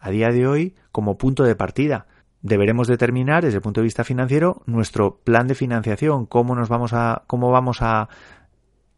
a 0.00 0.10
día 0.10 0.28
de 0.28 0.46
hoy 0.46 0.74
como 0.98 1.16
punto 1.16 1.44
de 1.44 1.54
partida. 1.54 2.08
Deberemos 2.42 2.88
determinar 2.88 3.44
desde 3.44 3.58
el 3.58 3.62
punto 3.62 3.80
de 3.80 3.84
vista 3.84 4.02
financiero 4.02 4.62
nuestro 4.66 5.20
plan 5.20 5.46
de 5.46 5.54
financiación, 5.54 6.26
cómo 6.26 6.56
nos 6.56 6.68
vamos 6.68 6.92
a 6.92 7.22
cómo 7.28 7.52
vamos 7.52 7.82
a 7.82 8.08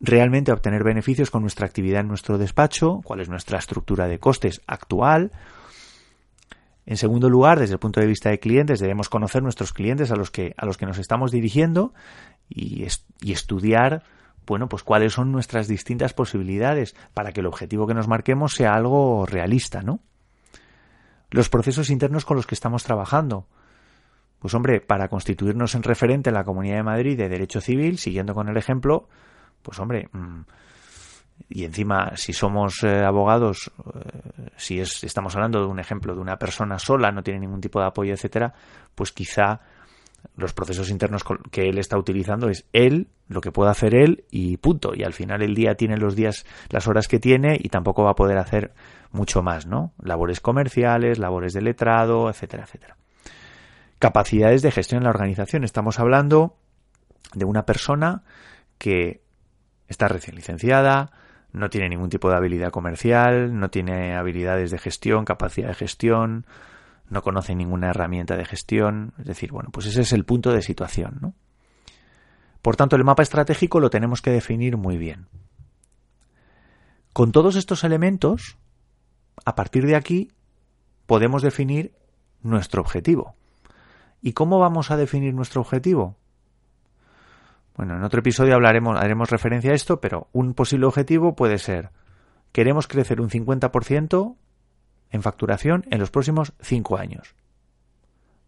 realmente 0.00 0.50
obtener 0.50 0.82
beneficios 0.82 1.30
con 1.30 1.42
nuestra 1.42 1.66
actividad 1.66 2.00
en 2.00 2.08
nuestro 2.08 2.38
despacho, 2.38 3.02
cuál 3.04 3.20
es 3.20 3.28
nuestra 3.28 3.58
estructura 3.58 4.08
de 4.08 4.18
costes 4.18 4.62
actual. 4.66 5.30
En 6.86 6.96
segundo 6.96 7.28
lugar, 7.28 7.58
desde 7.58 7.74
el 7.74 7.80
punto 7.80 8.00
de 8.00 8.06
vista 8.06 8.30
de 8.30 8.40
clientes, 8.40 8.80
debemos 8.80 9.10
conocer 9.10 9.42
nuestros 9.42 9.74
clientes 9.74 10.10
a 10.10 10.16
los 10.16 10.30
que, 10.30 10.54
a 10.56 10.64
los 10.64 10.78
que 10.78 10.86
nos 10.86 10.96
estamos 10.96 11.32
dirigiendo 11.32 11.92
y, 12.48 12.86
y 13.20 13.32
estudiar 13.32 14.04
bueno, 14.46 14.70
pues 14.70 14.84
cuáles 14.84 15.12
son 15.12 15.32
nuestras 15.32 15.68
distintas 15.68 16.14
posibilidades 16.14 16.96
para 17.12 17.32
que 17.32 17.40
el 17.40 17.46
objetivo 17.46 17.86
que 17.86 17.92
nos 17.92 18.08
marquemos 18.08 18.54
sea 18.54 18.72
algo 18.72 19.26
realista, 19.26 19.82
¿no? 19.82 20.00
Los 21.30 21.48
procesos 21.48 21.90
internos 21.90 22.24
con 22.24 22.36
los 22.36 22.46
que 22.46 22.54
estamos 22.54 22.84
trabajando. 22.84 23.46
Pues 24.38 24.54
hombre, 24.54 24.80
para 24.80 25.08
constituirnos 25.08 25.74
en 25.74 25.82
referente 25.82 26.30
en 26.30 26.34
la 26.34 26.44
Comunidad 26.44 26.76
de 26.76 26.82
Madrid 26.82 27.18
de 27.18 27.28
Derecho 27.28 27.60
Civil, 27.60 27.98
siguiendo 27.98 28.34
con 28.34 28.48
el 28.48 28.56
ejemplo, 28.56 29.08
pues 29.62 29.78
hombre, 29.78 30.08
mm, 30.12 30.40
y 31.48 31.64
encima 31.64 32.12
si 32.16 32.32
somos 32.32 32.82
eh, 32.82 33.04
abogados, 33.04 33.70
eh, 33.94 34.50
si 34.56 34.80
es, 34.80 35.04
estamos 35.04 35.34
hablando 35.36 35.60
de 35.60 35.66
un 35.66 35.78
ejemplo 35.78 36.14
de 36.14 36.20
una 36.20 36.38
persona 36.38 36.78
sola, 36.78 37.12
no 37.12 37.22
tiene 37.22 37.40
ningún 37.40 37.60
tipo 37.60 37.80
de 37.80 37.86
apoyo, 37.86 38.14
etcétera, 38.14 38.54
pues 38.94 39.12
quizá 39.12 39.60
los 40.36 40.52
procesos 40.52 40.90
internos 40.90 41.24
que 41.50 41.68
él 41.68 41.78
está 41.78 41.98
utilizando 41.98 42.48
es 42.48 42.64
él, 42.72 43.08
lo 43.28 43.40
que 43.40 43.52
puede 43.52 43.70
hacer 43.70 43.94
él 43.94 44.24
y 44.30 44.56
punto. 44.56 44.92
Y 44.94 45.04
al 45.04 45.12
final 45.12 45.42
el 45.42 45.54
día 45.54 45.74
tiene 45.74 45.96
los 45.96 46.16
días, 46.16 46.46
las 46.68 46.88
horas 46.88 47.08
que 47.08 47.18
tiene 47.18 47.58
y 47.60 47.68
tampoco 47.68 48.04
va 48.04 48.10
a 48.10 48.16
poder 48.16 48.38
hacer 48.38 48.72
mucho 49.12 49.42
más, 49.42 49.66
¿no? 49.66 49.92
Labores 50.02 50.40
comerciales, 50.40 51.18
labores 51.18 51.52
de 51.52 51.62
letrado, 51.62 52.30
etcétera, 52.30 52.64
etcétera. 52.64 52.96
Capacidades 53.98 54.62
de 54.62 54.70
gestión 54.70 54.98
en 54.98 55.04
la 55.04 55.10
organización. 55.10 55.64
Estamos 55.64 55.98
hablando 55.98 56.56
de 57.34 57.44
una 57.44 57.66
persona 57.66 58.22
que 58.78 59.22
está 59.88 60.08
recién 60.08 60.36
licenciada, 60.36 61.12
no 61.52 61.68
tiene 61.68 61.88
ningún 61.88 62.08
tipo 62.08 62.30
de 62.30 62.36
habilidad 62.36 62.70
comercial, 62.70 63.58
no 63.58 63.70
tiene 63.70 64.16
habilidades 64.16 64.70
de 64.70 64.78
gestión, 64.78 65.24
capacidad 65.24 65.68
de 65.68 65.74
gestión, 65.74 66.46
no 67.10 67.22
conoce 67.22 67.54
ninguna 67.54 67.90
herramienta 67.90 68.36
de 68.36 68.44
gestión, 68.44 69.12
es 69.18 69.26
decir, 69.26 69.52
bueno, 69.52 69.70
pues 69.72 69.86
ese 69.86 70.02
es 70.02 70.12
el 70.12 70.24
punto 70.24 70.52
de 70.52 70.62
situación, 70.62 71.18
¿no? 71.20 71.34
Por 72.62 72.76
tanto, 72.76 72.96
el 72.96 73.04
mapa 73.04 73.22
estratégico 73.22 73.80
lo 73.80 73.90
tenemos 73.90 74.22
que 74.22 74.30
definir 74.30 74.76
muy 74.76 74.96
bien. 74.96 75.26
Con 77.12 77.32
todos 77.32 77.56
estos 77.56 77.84
elementos, 77.84 78.58
a 79.44 79.54
partir 79.54 79.86
de 79.86 79.96
aquí, 79.96 80.30
podemos 81.06 81.42
definir 81.42 81.92
nuestro 82.42 82.80
objetivo. 82.80 83.34
¿Y 84.22 84.32
cómo 84.32 84.58
vamos 84.58 84.90
a 84.90 84.96
definir 84.96 85.34
nuestro 85.34 85.62
objetivo? 85.62 86.16
Bueno, 87.76 87.96
en 87.96 88.04
otro 88.04 88.20
episodio 88.20 88.54
hablaremos, 88.54 88.98
haremos 88.98 89.30
referencia 89.30 89.72
a 89.72 89.74
esto, 89.74 90.00
pero 90.00 90.28
un 90.32 90.54
posible 90.54 90.86
objetivo 90.86 91.34
puede 91.34 91.58
ser 91.58 91.90
queremos 92.52 92.88
crecer 92.88 93.20
un 93.20 93.30
50% 93.30 94.36
en 95.10 95.22
facturación 95.22 95.84
en 95.90 96.00
los 96.00 96.10
próximos 96.10 96.52
5 96.60 96.96
años. 96.98 97.34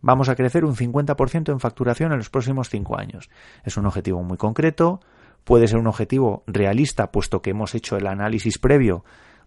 Vamos 0.00 0.28
a 0.28 0.34
crecer 0.34 0.64
un 0.64 0.74
50% 0.74 1.52
en 1.52 1.60
facturación 1.60 2.12
en 2.12 2.18
los 2.18 2.30
próximos 2.30 2.68
5 2.68 2.98
años. 2.98 3.30
Es 3.64 3.76
un 3.76 3.86
objetivo 3.86 4.22
muy 4.22 4.36
concreto, 4.36 5.00
puede 5.44 5.68
ser 5.68 5.78
un 5.78 5.86
objetivo 5.86 6.42
realista, 6.46 7.12
puesto 7.12 7.40
que 7.40 7.50
hemos 7.50 7.74
hecho 7.74 7.96
el 7.96 8.06
análisis 8.06 8.58
previo 8.58 9.04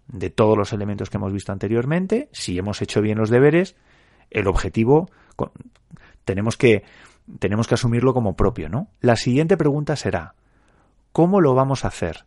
de 0.08 0.30
todos 0.30 0.58
los 0.58 0.72
elementos 0.72 1.10
que 1.10 1.18
hemos 1.18 1.34
visto 1.34 1.52
anteriormente. 1.52 2.30
Si 2.32 2.58
hemos 2.58 2.82
hecho 2.82 3.02
bien 3.02 3.18
los 3.18 3.30
deberes, 3.30 3.76
el 4.30 4.48
objetivo 4.48 5.10
tenemos 6.24 6.58
que, 6.58 6.84
tenemos 7.40 7.68
que 7.68 7.76
asumirlo 7.76 8.14
como 8.14 8.36
propio, 8.36 8.70
¿no? 8.70 8.90
La 9.02 9.16
siguiente 9.16 9.58
pregunta 9.58 9.96
será, 9.96 10.36
¿cómo 11.12 11.42
lo 11.42 11.54
vamos 11.54 11.86
a 11.86 11.90
hacer? 11.90 12.26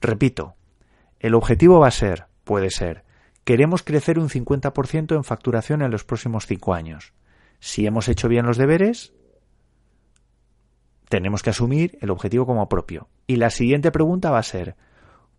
Repito, 0.00 0.54
el 1.18 1.34
objetivo 1.34 1.80
va 1.80 1.88
a 1.88 1.92
ser, 1.92 2.26
puede 2.44 2.70
ser, 2.70 3.04
queremos 3.50 3.82
crecer 3.82 4.20
un 4.20 4.28
50% 4.28 5.16
en 5.16 5.24
facturación 5.24 5.82
en 5.82 5.90
los 5.90 6.04
próximos 6.04 6.46
cinco 6.46 6.72
años. 6.72 7.12
Si 7.58 7.84
hemos 7.84 8.08
hecho 8.08 8.28
bien 8.28 8.46
los 8.46 8.56
deberes, 8.56 9.12
tenemos 11.08 11.42
que 11.42 11.50
asumir 11.50 11.98
el 12.00 12.10
objetivo 12.10 12.46
como 12.46 12.68
propio. 12.68 13.08
Y 13.26 13.36
la 13.36 13.50
siguiente 13.50 13.90
pregunta 13.90 14.30
va 14.30 14.38
a 14.38 14.44
ser, 14.44 14.76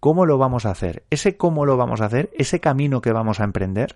¿cómo 0.01 0.25
lo 0.25 0.37
vamos 0.37 0.65
a 0.65 0.71
hacer? 0.71 1.05
Ese 1.09 1.37
cómo 1.37 1.65
lo 1.65 1.77
vamos 1.77 2.01
a 2.01 2.07
hacer, 2.07 2.29
ese 2.37 2.59
camino 2.59 2.99
que 2.99 3.13
vamos 3.13 3.39
a 3.39 3.45
emprender, 3.45 3.95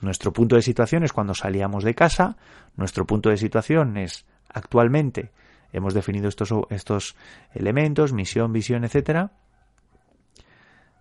nuestro 0.00 0.32
punto 0.32 0.56
de 0.56 0.62
situación 0.62 1.04
es 1.04 1.12
cuando 1.12 1.34
salíamos 1.34 1.84
de 1.84 1.94
casa, 1.94 2.36
nuestro 2.74 3.06
punto 3.06 3.30
de 3.30 3.36
situación 3.36 3.98
es 3.98 4.26
actualmente 4.48 5.30
hemos 5.72 5.94
definido 5.94 6.28
estos, 6.28 6.52
estos 6.70 7.14
elementos, 7.54 8.12
misión, 8.12 8.52
visión, 8.52 8.82
etcétera. 8.82 9.30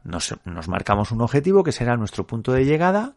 Nos, 0.04 0.34
marcamos 0.68 1.12
un 1.12 1.22
objetivo 1.22 1.64
que 1.64 1.72
será 1.72 1.96
nuestro 1.96 2.26
punto 2.26 2.52
de 2.54 2.66
llegada 2.66 3.14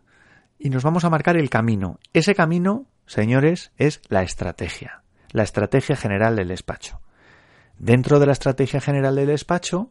y 0.59 0.70
nos 0.70 0.83
vamos 0.83 1.05
a 1.05 1.11
marcar 1.11 1.37
el 1.37 1.51
camino. 1.51 1.99
Ese 2.12 2.35
camino, 2.35 2.87
señores, 3.07 3.73
es 3.79 4.03
la 4.09 4.23
estrategia, 4.23 5.03
la 5.31 5.42
estrategia 5.42 5.97
general 5.97 6.37
del 6.37 6.49
despacho. 6.49 7.01
Dentro 7.79 8.20
de 8.20 8.27
la 8.27 8.33
estrategia 8.33 8.81
general 8.81 9.16
del 9.16 9.29
despacho 9.29 9.90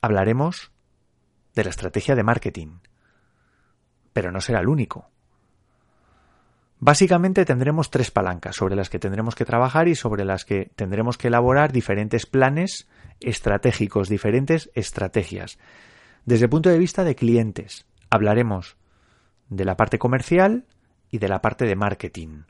hablaremos 0.00 0.72
de 1.54 1.64
la 1.64 1.70
estrategia 1.70 2.14
de 2.14 2.24
marketing, 2.24 2.78
pero 4.12 4.32
no 4.32 4.40
será 4.40 4.60
el 4.60 4.68
único. 4.68 5.08
Básicamente 6.80 7.44
tendremos 7.44 7.90
tres 7.90 8.10
palancas 8.10 8.56
sobre 8.56 8.76
las 8.76 8.90
que 8.90 8.98
tendremos 8.98 9.34
que 9.34 9.44
trabajar 9.44 9.88
y 9.88 9.94
sobre 9.94 10.24
las 10.24 10.44
que 10.44 10.70
tendremos 10.76 11.16
que 11.16 11.28
elaborar 11.28 11.72
diferentes 11.72 12.26
planes 12.26 12.88
estratégicos, 13.20 14.08
diferentes 14.08 14.70
estrategias. 14.74 15.58
Desde 16.26 16.46
el 16.46 16.50
punto 16.50 16.70
de 16.70 16.78
vista 16.78 17.04
de 17.04 17.14
clientes, 17.14 17.86
hablaremos 18.10 18.76
de 19.48 19.64
la 19.64 19.76
parte 19.76 19.98
comercial 19.98 20.64
y 21.10 21.18
de 21.18 21.28
la 21.28 21.40
parte 21.40 21.64
de 21.64 21.76
marketing. 21.76 22.42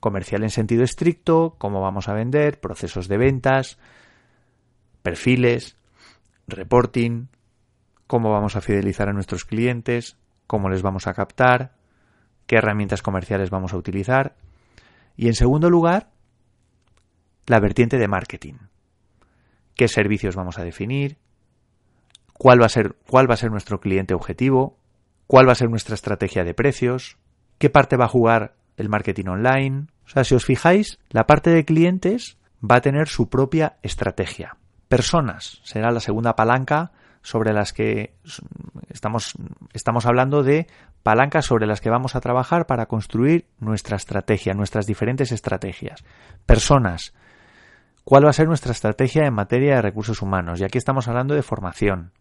Comercial 0.00 0.42
en 0.44 0.50
sentido 0.50 0.84
estricto, 0.84 1.56
cómo 1.58 1.80
vamos 1.80 2.08
a 2.08 2.14
vender, 2.14 2.60
procesos 2.60 3.08
de 3.08 3.18
ventas, 3.18 3.78
perfiles, 5.02 5.76
reporting, 6.46 7.26
cómo 8.06 8.30
vamos 8.30 8.56
a 8.56 8.60
fidelizar 8.60 9.08
a 9.08 9.12
nuestros 9.12 9.44
clientes, 9.44 10.16
cómo 10.46 10.68
les 10.68 10.82
vamos 10.82 11.06
a 11.06 11.14
captar, 11.14 11.72
qué 12.46 12.56
herramientas 12.56 13.02
comerciales 13.02 13.50
vamos 13.50 13.72
a 13.72 13.76
utilizar. 13.76 14.36
Y 15.16 15.28
en 15.28 15.34
segundo 15.34 15.70
lugar, 15.70 16.10
la 17.46 17.60
vertiente 17.60 17.98
de 17.98 18.08
marketing. 18.08 18.54
¿Qué 19.74 19.88
servicios 19.88 20.36
vamos 20.36 20.58
a 20.58 20.64
definir? 20.64 21.18
¿Cuál 22.32 22.60
va 22.60 22.66
a 22.66 22.70
ser, 22.70 22.96
cuál 23.08 23.28
va 23.28 23.34
a 23.34 23.38
ser 23.38 23.50
nuestro 23.50 23.80
cliente 23.80 24.14
objetivo? 24.14 24.78
¿Cuál 25.26 25.48
va 25.48 25.52
a 25.52 25.56
ser 25.56 25.70
nuestra 25.70 25.94
estrategia 25.94 26.44
de 26.44 26.54
precios? 26.54 27.16
¿Qué 27.58 27.70
parte 27.70 27.96
va 27.96 28.06
a 28.06 28.08
jugar 28.08 28.54
el 28.76 28.88
marketing 28.88 29.26
online? 29.26 29.86
O 30.06 30.08
sea, 30.08 30.24
si 30.24 30.34
os 30.34 30.44
fijáis, 30.44 30.98
la 31.10 31.26
parte 31.26 31.50
de 31.50 31.64
clientes 31.64 32.36
va 32.62 32.76
a 32.76 32.80
tener 32.80 33.08
su 33.08 33.28
propia 33.28 33.76
estrategia. 33.82 34.56
Personas 34.88 35.60
será 35.64 35.90
la 35.90 36.00
segunda 36.00 36.36
palanca 36.36 36.92
sobre 37.22 37.52
las 37.52 37.72
que 37.72 38.14
estamos, 38.90 39.34
estamos 39.72 40.04
hablando 40.06 40.42
de 40.42 40.66
palancas 41.04 41.44
sobre 41.44 41.66
las 41.66 41.82
que 41.82 41.90
vamos 41.90 42.16
a 42.16 42.20
trabajar 42.20 42.66
para 42.66 42.86
construir 42.86 43.46
nuestra 43.60 43.96
estrategia, 43.96 44.54
nuestras 44.54 44.86
diferentes 44.86 45.32
estrategias. 45.32 46.02
Personas. 46.46 47.12
¿Cuál 48.04 48.24
va 48.24 48.30
a 48.30 48.34
ser 48.34 48.48
nuestra 48.48 48.72
estrategia 48.72 49.26
en 49.26 49.34
materia 49.34 49.76
de 49.76 49.82
recursos 49.82 50.22
humanos? 50.22 50.60
Y 50.60 50.64
aquí 50.64 50.78
estamos 50.78 51.06
hablando 51.06 51.34
de 51.34 51.42
formación. 51.42 52.12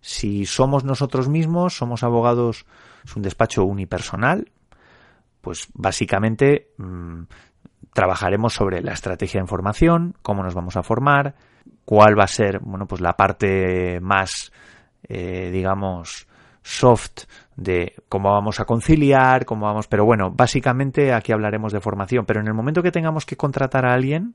Si 0.00 0.46
somos 0.46 0.84
nosotros 0.84 1.28
mismos, 1.28 1.76
somos 1.76 2.02
abogados, 2.02 2.64
es 3.04 3.14
un 3.14 3.22
despacho 3.22 3.64
unipersonal, 3.64 4.50
pues 5.42 5.68
básicamente 5.74 6.72
mm, 6.78 7.24
trabajaremos 7.92 8.54
sobre 8.54 8.80
la 8.80 8.92
estrategia 8.92 9.42
de 9.42 9.46
formación, 9.46 10.14
cómo 10.22 10.42
nos 10.42 10.54
vamos 10.54 10.76
a 10.76 10.82
formar, 10.82 11.34
cuál 11.84 12.18
va 12.18 12.24
a 12.24 12.28
ser, 12.28 12.60
bueno, 12.60 12.86
pues 12.86 13.02
la 13.02 13.16
parte 13.16 14.00
más, 14.00 14.50
eh, 15.06 15.50
digamos, 15.52 16.26
soft 16.62 17.24
de 17.56 17.94
cómo 18.08 18.32
vamos 18.32 18.60
a 18.60 18.64
conciliar, 18.64 19.44
cómo 19.44 19.66
vamos, 19.66 19.86
pero 19.86 20.04
bueno, 20.04 20.30
básicamente 20.30 21.12
aquí 21.12 21.32
hablaremos 21.32 21.72
de 21.72 21.80
formación, 21.80 22.24
pero 22.26 22.40
en 22.40 22.46
el 22.46 22.54
momento 22.54 22.82
que 22.82 22.90
tengamos 22.90 23.26
que 23.26 23.36
contratar 23.36 23.84
a 23.84 23.92
alguien 23.92 24.34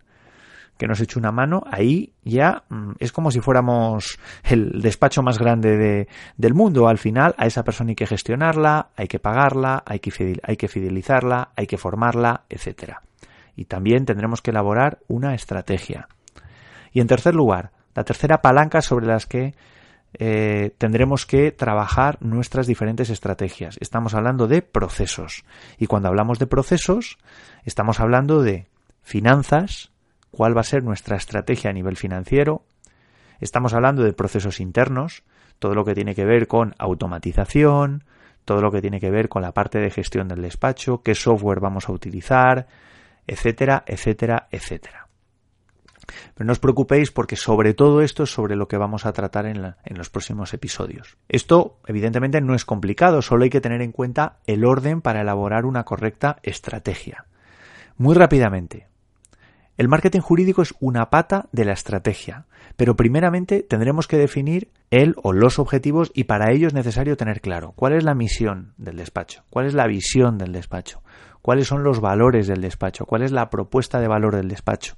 que 0.77 0.87
nos 0.87 0.99
eche 0.99 1.17
una 1.17 1.31
mano, 1.31 1.63
ahí 1.71 2.13
ya 2.23 2.63
mm, 2.69 2.93
es 2.99 3.11
como 3.11 3.31
si 3.31 3.39
fuéramos 3.39 4.19
el 4.43 4.81
despacho 4.81 5.21
más 5.21 5.39
grande 5.39 5.77
de, 5.77 6.07
del 6.37 6.53
mundo. 6.53 6.87
Al 6.87 6.97
final, 6.97 7.33
a 7.37 7.45
esa 7.45 7.63
persona 7.63 7.91
hay 7.91 7.95
que 7.95 8.07
gestionarla, 8.07 8.89
hay 8.95 9.07
que 9.07 9.19
pagarla, 9.19 9.83
hay 9.85 9.99
que, 9.99 10.39
hay 10.43 10.57
que 10.57 10.67
fidelizarla, 10.67 11.51
hay 11.55 11.67
que 11.67 11.77
formarla, 11.77 12.43
etcétera. 12.49 13.01
Y 13.55 13.65
también 13.65 14.05
tendremos 14.05 14.41
que 14.41 14.51
elaborar 14.51 14.99
una 15.07 15.33
estrategia. 15.33 16.09
Y 16.91 16.99
en 16.99 17.07
tercer 17.07 17.35
lugar, 17.35 17.71
la 17.93 18.03
tercera 18.03 18.41
palanca 18.41 18.81
sobre 18.81 19.07
las 19.07 19.25
que 19.25 19.53
eh, 20.19 20.71
tendremos 20.77 21.25
que 21.25 21.51
trabajar 21.51 22.17
nuestras 22.21 22.67
diferentes 22.67 23.09
estrategias. 23.09 23.77
Estamos 23.79 24.13
hablando 24.13 24.47
de 24.47 24.61
procesos. 24.61 25.45
Y 25.77 25.87
cuando 25.87 26.07
hablamos 26.07 26.39
de 26.39 26.47
procesos, 26.47 27.17
estamos 27.63 27.99
hablando 27.99 28.41
de 28.41 28.67
finanzas, 29.01 29.91
cuál 30.31 30.55
va 30.55 30.61
a 30.61 30.65
ser 30.65 30.83
nuestra 30.83 31.17
estrategia 31.17 31.69
a 31.69 31.73
nivel 31.73 31.97
financiero. 31.97 32.63
Estamos 33.39 33.73
hablando 33.73 34.03
de 34.03 34.13
procesos 34.13 34.59
internos, 34.59 35.23
todo 35.59 35.73
lo 35.73 35.85
que 35.85 35.95
tiene 35.95 36.15
que 36.15 36.25
ver 36.25 36.47
con 36.47 36.75
automatización, 36.77 38.03
todo 38.45 38.61
lo 38.61 38.71
que 38.71 38.81
tiene 38.81 38.99
que 38.99 39.09
ver 39.09 39.29
con 39.29 39.41
la 39.41 39.53
parte 39.53 39.79
de 39.79 39.89
gestión 39.89 40.27
del 40.27 40.41
despacho, 40.41 41.01
qué 41.01 41.15
software 41.15 41.59
vamos 41.59 41.89
a 41.89 41.91
utilizar, 41.91 42.67
etcétera, 43.27 43.83
etcétera, 43.87 44.47
etcétera. 44.51 45.04
Pero 46.33 46.45
no 46.45 46.51
os 46.51 46.59
preocupéis 46.59 47.11
porque 47.11 47.35
sobre 47.35 47.73
todo 47.73 48.01
esto 48.01 48.23
es 48.23 48.31
sobre 48.31 48.55
lo 48.55 48.67
que 48.67 48.77
vamos 48.77 49.05
a 49.05 49.13
tratar 49.13 49.45
en, 49.45 49.75
en, 49.83 49.97
los 49.97 50.09
próximos 50.09 50.53
episodios. 50.53 51.17
Esto 51.29 51.77
evidentemente 51.87 52.41
no 52.41 52.55
es 52.55 52.65
complicado, 52.65 53.21
solo 53.21 53.43
hay 53.43 53.49
que 53.49 53.61
tener 53.61 53.81
en 53.81 53.91
cuenta 53.91 54.37
el 54.47 54.65
orden 54.65 55.01
para 55.01 55.21
elaborar 55.21 55.65
una 55.65 55.83
correcta 55.83 56.37
estrategia. 56.43 57.25
Muy 57.97 58.15
rápidamente. 58.15 58.87
El 59.77 59.89
marketing 59.89 60.21
jurídico 60.21 60.61
es 60.61 60.73
una 60.79 61.09
pata 61.09 61.47
de 61.51 61.65
la 61.65 61.73
estrategia, 61.73 62.45
pero 62.77 62.95
primeramente 62.95 63.61
tendremos 63.61 64.07
que 64.07 64.17
definir 64.17 64.69
el 64.89 65.15
o 65.21 65.33
los 65.33 65.59
objetivos 65.59 66.11
y 66.13 66.25
para 66.25 66.51
ello 66.51 66.67
es 66.67 66.73
necesario 66.73 67.17
tener 67.17 67.41
claro 67.41 67.73
cuál 67.75 67.93
es 67.93 68.03
la 68.03 68.15
misión 68.15 68.73
del 68.77 68.95
despacho, 68.95 69.43
cuál 69.49 69.65
es 69.65 69.73
la 69.73 69.87
visión 69.87 70.37
del 70.37 70.53
despacho, 70.53 71.01
cuáles 71.41 71.67
son 71.67 71.83
los 71.83 71.99
valores 71.99 72.47
del 72.47 72.61
despacho, 72.61 73.05
cuál 73.05 73.21
es 73.21 73.33
la 73.33 73.49
propuesta 73.49 73.99
de 73.99 74.07
valor 74.07 74.35
del 74.35 74.47
despacho, 74.47 74.95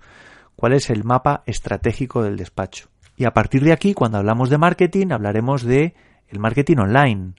cuál 0.58 0.74
es 0.74 0.90
el 0.90 1.06
mapa 1.06 1.44
estratégico 1.46 2.24
del 2.24 2.36
despacho. 2.36 2.90
Y 3.16 3.26
a 3.26 3.34
partir 3.34 3.64
de 3.64 3.72
aquí, 3.72 3.94
cuando 3.94 4.18
hablamos 4.18 4.50
de 4.50 4.58
marketing, 4.58 5.12
hablaremos 5.12 5.64
de 5.64 5.96
el 6.28 6.40
marketing 6.40 6.78
online. 6.78 7.34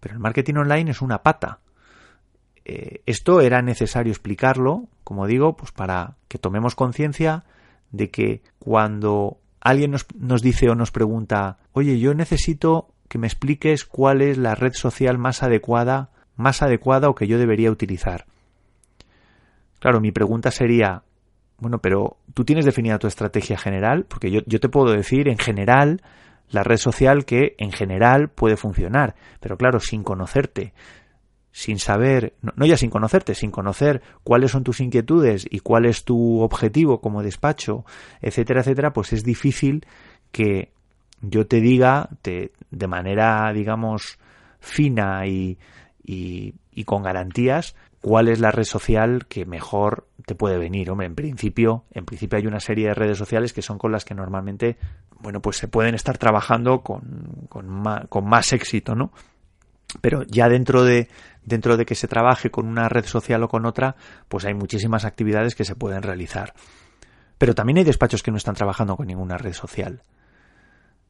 Pero 0.00 0.14
el 0.14 0.20
marketing 0.20 0.54
online 0.54 0.92
es 0.92 1.02
una 1.02 1.22
pata. 1.22 1.58
Eh, 2.64 3.02
esto 3.04 3.40
era 3.40 3.60
necesario 3.62 4.12
explicarlo, 4.12 4.88
como 5.02 5.26
digo, 5.26 5.56
pues 5.56 5.72
para 5.72 6.16
que 6.28 6.38
tomemos 6.38 6.74
conciencia 6.74 7.44
de 7.90 8.10
que 8.10 8.42
cuando 8.58 9.38
alguien 9.60 9.90
nos, 9.90 10.06
nos 10.16 10.40
dice 10.40 10.70
o 10.70 10.74
nos 10.74 10.92
pregunta, 10.92 11.58
oye, 11.72 11.98
yo 11.98 12.14
necesito 12.14 12.88
que 13.08 13.18
me 13.18 13.26
expliques 13.26 13.84
cuál 13.84 14.22
es 14.22 14.38
la 14.38 14.54
red 14.54 14.72
social 14.72 15.18
más 15.18 15.42
adecuada, 15.42 16.10
más 16.36 16.62
adecuada 16.62 17.08
o 17.08 17.14
que 17.14 17.26
yo 17.26 17.38
debería 17.38 17.70
utilizar. 17.70 18.26
Claro, 19.80 20.00
mi 20.00 20.12
pregunta 20.12 20.50
sería, 20.50 21.02
bueno, 21.64 21.78
pero 21.78 22.18
tú 22.34 22.44
tienes 22.44 22.66
definida 22.66 22.98
tu 22.98 23.06
estrategia 23.06 23.56
general, 23.56 24.04
porque 24.06 24.30
yo, 24.30 24.60
te 24.60 24.68
puedo 24.68 24.92
decir 24.92 25.28
en 25.28 25.38
general 25.38 26.02
la 26.50 26.62
red 26.62 26.76
social 26.76 27.24
que 27.24 27.54
en 27.56 27.72
general 27.72 28.28
puede 28.28 28.58
funcionar, 28.58 29.14
pero 29.40 29.56
claro, 29.56 29.80
sin 29.80 30.02
conocerte, 30.02 30.74
sin 31.52 31.78
saber, 31.78 32.34
no, 32.42 32.66
ya 32.66 32.76
sin 32.76 32.90
conocerte, 32.90 33.34
sin 33.34 33.50
conocer 33.50 34.02
cuáles 34.24 34.50
son 34.50 34.62
tus 34.62 34.78
inquietudes 34.80 35.46
y 35.48 35.60
cuál 35.60 35.86
es 35.86 36.04
tu 36.04 36.42
objetivo 36.42 37.00
como 37.00 37.22
despacho, 37.22 37.86
etcétera, 38.20 38.60
etcétera, 38.60 38.92
pues 38.92 39.14
es 39.14 39.24
difícil 39.24 39.86
que 40.32 40.70
yo 41.22 41.46
te 41.46 41.62
diga 41.62 42.10
te, 42.20 42.52
de 42.70 42.86
manera, 42.86 43.50
digamos, 43.54 44.18
fina 44.60 45.26
y, 45.26 45.56
y, 46.04 46.84
con 46.84 47.02
garantías 47.02 47.74
cuál 48.04 48.28
es 48.28 48.38
la 48.38 48.50
red 48.50 48.64
social 48.64 49.24
que 49.30 49.46
mejor 49.46 50.06
te 50.26 50.34
puede 50.34 50.58
venir. 50.58 50.90
Hombre, 50.90 51.06
en 51.06 51.14
principio, 51.14 51.86
en 51.90 52.04
principio 52.04 52.38
hay 52.38 52.46
una 52.46 52.60
serie 52.60 52.88
de 52.88 52.94
redes 52.94 53.16
sociales 53.16 53.54
que 53.54 53.62
son 53.62 53.78
con 53.78 53.92
las 53.92 54.04
que 54.04 54.14
normalmente, 54.14 54.76
bueno, 55.20 55.40
pues 55.40 55.56
se 55.56 55.68
pueden 55.68 55.94
estar 55.94 56.18
trabajando 56.18 56.82
con, 56.82 57.46
con, 57.48 57.66
más, 57.66 58.06
con 58.10 58.28
más 58.28 58.52
éxito, 58.52 58.94
¿no? 58.94 59.10
Pero 60.02 60.22
ya 60.24 60.50
dentro 60.50 60.84
de, 60.84 61.08
dentro 61.46 61.78
de 61.78 61.86
que 61.86 61.94
se 61.94 62.06
trabaje 62.06 62.50
con 62.50 62.68
una 62.68 62.90
red 62.90 63.06
social 63.06 63.42
o 63.42 63.48
con 63.48 63.64
otra, 63.64 63.96
pues 64.28 64.44
hay 64.44 64.52
muchísimas 64.52 65.06
actividades 65.06 65.54
que 65.54 65.64
se 65.64 65.74
pueden 65.74 66.02
realizar. 66.02 66.52
Pero 67.38 67.54
también 67.54 67.78
hay 67.78 67.84
despachos 67.84 68.22
que 68.22 68.30
no 68.30 68.36
están 68.36 68.54
trabajando 68.54 68.98
con 68.98 69.06
ninguna 69.06 69.38
red 69.38 69.54
social. 69.54 70.02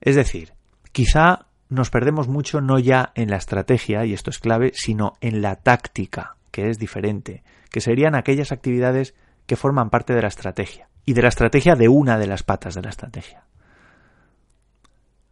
Es 0.00 0.14
decir, 0.14 0.52
quizá 0.92 1.46
nos 1.68 1.90
perdemos 1.90 2.28
mucho 2.28 2.60
no 2.60 2.78
ya 2.78 3.10
en 3.16 3.30
la 3.30 3.36
estrategia, 3.36 4.04
y 4.04 4.12
esto 4.12 4.30
es 4.30 4.38
clave, 4.38 4.70
sino 4.76 5.14
en 5.20 5.42
la 5.42 5.56
táctica, 5.56 6.33
que 6.54 6.70
es 6.70 6.78
diferente, 6.78 7.42
que 7.68 7.80
serían 7.80 8.14
aquellas 8.14 8.52
actividades 8.52 9.16
que 9.44 9.56
forman 9.56 9.90
parte 9.90 10.14
de 10.14 10.22
la 10.22 10.28
estrategia, 10.28 10.88
y 11.04 11.12
de 11.12 11.22
la 11.22 11.28
estrategia 11.28 11.74
de 11.74 11.88
una 11.88 12.16
de 12.16 12.28
las 12.28 12.44
patas 12.44 12.76
de 12.76 12.82
la 12.82 12.90
estrategia. 12.90 13.42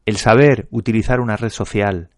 El 0.05 0.17
saber 0.17 0.67
utilizar 0.73 1.21
una 1.21 1.37
red 1.37 1.51
social 1.51 2.11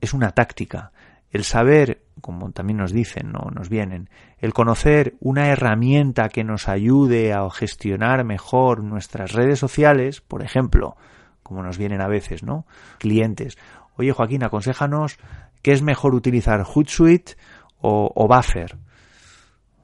es 0.00 0.14
una 0.14 0.30
táctica. 0.30 0.92
El 1.30 1.44
saber, 1.44 2.04
como 2.22 2.50
también 2.52 2.78
nos 2.78 2.90
dicen, 2.90 3.32
no 3.32 3.50
nos 3.54 3.68
vienen, 3.68 4.08
el 4.38 4.54
conocer 4.54 5.16
una 5.20 5.48
herramienta 5.48 6.30
que 6.30 6.42
nos 6.42 6.68
ayude 6.68 7.34
a 7.34 7.46
gestionar 7.50 8.24
mejor 8.24 8.82
nuestras 8.82 9.32
redes 9.32 9.58
sociales, 9.58 10.22
por 10.22 10.42
ejemplo, 10.42 10.96
como 11.42 11.62
nos 11.62 11.76
vienen 11.76 12.00
a 12.00 12.08
veces, 12.08 12.42
¿no? 12.42 12.64
Clientes. 12.96 13.58
Oye, 13.98 14.12
Joaquín, 14.12 14.42
aconséjanos 14.42 15.18
qué 15.60 15.72
es 15.72 15.82
mejor 15.82 16.14
utilizar 16.14 16.62
Hootsuite 16.62 17.34
o, 17.80 18.26
Buffer. 18.28 18.76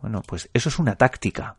Bueno, 0.00 0.22
pues 0.26 0.50
eso 0.52 0.68
es 0.68 0.78
una 0.78 0.96
táctica. 0.96 1.56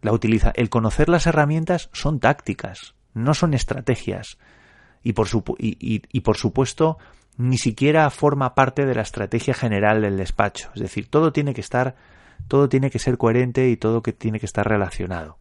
La 0.00 0.12
utiliza, 0.12 0.52
el 0.54 0.70
conocer 0.70 1.08
las 1.08 1.26
herramientas 1.26 1.90
son 1.92 2.20
tácticas, 2.20 2.94
no 3.14 3.34
son 3.34 3.54
estrategias. 3.54 4.38
Y 5.02 5.12
por, 5.12 5.28
supuesto, 6.36 6.98
ni 7.36 7.58
siquiera 7.58 8.08
forma 8.10 8.54
parte 8.54 8.86
de 8.86 8.94
la 8.94 9.02
estrategia 9.02 9.54
general 9.54 10.02
del 10.02 10.16
despacho. 10.16 10.70
Es 10.74 10.82
decir, 10.82 11.08
todo 11.08 11.32
tiene 11.32 11.54
que 11.54 11.60
estar, 11.60 11.96
todo 12.46 12.68
tiene 12.68 12.90
que 12.90 12.98
ser 12.98 13.18
coherente 13.18 13.68
y 13.68 13.76
todo 13.76 14.02
tiene 14.02 14.38
que 14.38 14.46
estar 14.46 14.68
relacionado. 14.68 15.38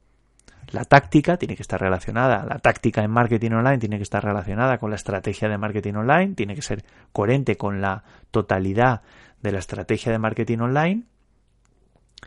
La 0.71 0.83
táctica 0.83 1.37
tiene 1.37 1.55
que 1.55 1.61
estar 1.61 1.79
relacionada, 1.79 2.43
la 2.43 2.59
táctica 2.59 3.01
en 3.01 3.11
marketing 3.11 3.51
online 3.51 3.77
tiene 3.77 3.97
que 3.97 4.03
estar 4.03 4.21
relacionada 4.23 4.79
con 4.79 4.89
la 4.89 4.97
estrategia 4.97 5.47
de 5.47 5.57
marketing 5.57 5.93
online, 5.93 6.33
tiene 6.35 6.55
que 6.55 6.61
ser 6.61 6.83
coherente 7.13 7.55
con 7.55 7.79
la 7.79 8.03
totalidad 8.31 9.01
de 9.41 9.51
la 9.51 9.59
estrategia 9.59 10.11
de 10.11 10.19
marketing 10.19 10.59
online 10.59 11.03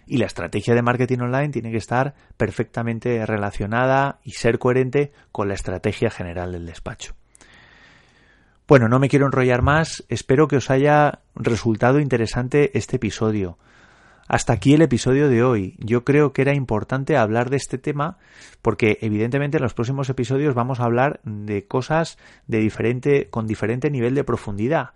y 0.07 0.19
la 0.19 0.27
estrategia 0.27 0.75
de 0.75 0.83
marketing 0.83 1.19
online 1.19 1.51
tiene 1.51 1.71
que 1.71 1.77
estar 1.77 2.15
perfectamente 2.37 3.25
relacionada 3.27 4.21
y 4.25 4.33
ser 4.33 4.59
coherente 4.59 5.13
con 5.33 5.49
la 5.49 5.55
estrategia 5.55 6.11
general 6.11 6.53
del 6.53 6.67
despacho. 6.67 7.15
Bueno, 8.69 8.89
no 8.89 9.01
me 9.01 9.09
quiero 9.09 9.27
enrollar 9.27 9.63
más, 9.63 10.05
espero 10.09 10.47
que 10.47 10.57
os 10.57 10.71
haya 10.71 11.21
resultado 11.35 11.99
interesante 11.99 12.77
este 12.79 12.97
episodio. 12.97 13.59
Hasta 14.29 14.53
aquí 14.53 14.75
el 14.75 14.83
episodio 14.83 15.29
de 15.29 15.43
hoy. 15.43 15.75
Yo 15.81 16.05
creo 16.05 16.33
que 16.33 16.43
era 16.43 16.55
importante 16.55 17.17
hablar 17.17 17.51
de 17.51 17.57
este 17.57 17.79
tema 17.79 18.19
porque 18.63 18.99
evidentemente 19.01 19.57
en 19.57 19.65
los 19.65 19.75
próximos 19.75 20.09
episodios 20.09 20.55
vamos 20.55 20.79
a 20.79 20.85
hablar 20.85 21.19
de 21.25 21.67
cosas 21.67 22.17
de 22.47 22.59
diferente 22.59 23.29
con 23.29 23.49
diferente 23.49 23.91
nivel 23.91 24.15
de 24.15 24.23
profundidad. 24.23 24.91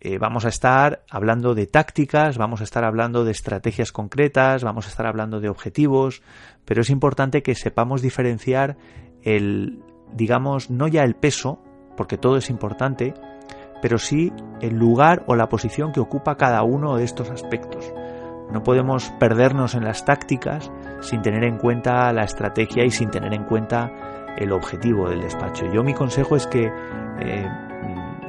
Eh, 0.00 0.18
vamos 0.18 0.44
a 0.44 0.48
estar 0.48 1.02
hablando 1.10 1.54
de 1.54 1.66
tácticas, 1.66 2.38
vamos 2.38 2.60
a 2.60 2.64
estar 2.64 2.84
hablando 2.84 3.24
de 3.24 3.32
estrategias 3.32 3.90
concretas, 3.90 4.62
vamos 4.62 4.86
a 4.86 4.90
estar 4.90 5.06
hablando 5.06 5.40
de 5.40 5.48
objetivos, 5.48 6.22
pero 6.64 6.82
es 6.82 6.90
importante 6.90 7.42
que 7.42 7.56
sepamos 7.56 8.00
diferenciar 8.00 8.76
el, 9.22 9.82
digamos, 10.12 10.70
no 10.70 10.86
ya 10.86 11.02
el 11.02 11.16
peso, 11.16 11.60
porque 11.96 12.16
todo 12.16 12.36
es 12.36 12.48
importante, 12.48 13.12
pero 13.82 13.98
sí 13.98 14.32
el 14.60 14.76
lugar 14.76 15.24
o 15.26 15.34
la 15.34 15.48
posición 15.48 15.92
que 15.92 16.00
ocupa 16.00 16.36
cada 16.36 16.62
uno 16.62 16.96
de 16.96 17.04
estos 17.04 17.30
aspectos. 17.30 17.92
No 18.52 18.62
podemos 18.62 19.10
perdernos 19.18 19.74
en 19.74 19.84
las 19.84 20.04
tácticas 20.04 20.70
sin 21.00 21.22
tener 21.22 21.44
en 21.44 21.58
cuenta 21.58 22.12
la 22.12 22.22
estrategia 22.22 22.84
y 22.84 22.90
sin 22.90 23.10
tener 23.10 23.34
en 23.34 23.44
cuenta 23.44 23.90
el 24.38 24.52
objetivo 24.52 25.10
del 25.10 25.22
despacho. 25.22 25.66
Yo 25.72 25.82
mi 25.82 25.92
consejo 25.92 26.36
es 26.36 26.46
que 26.46 26.70
eh, 27.20 27.48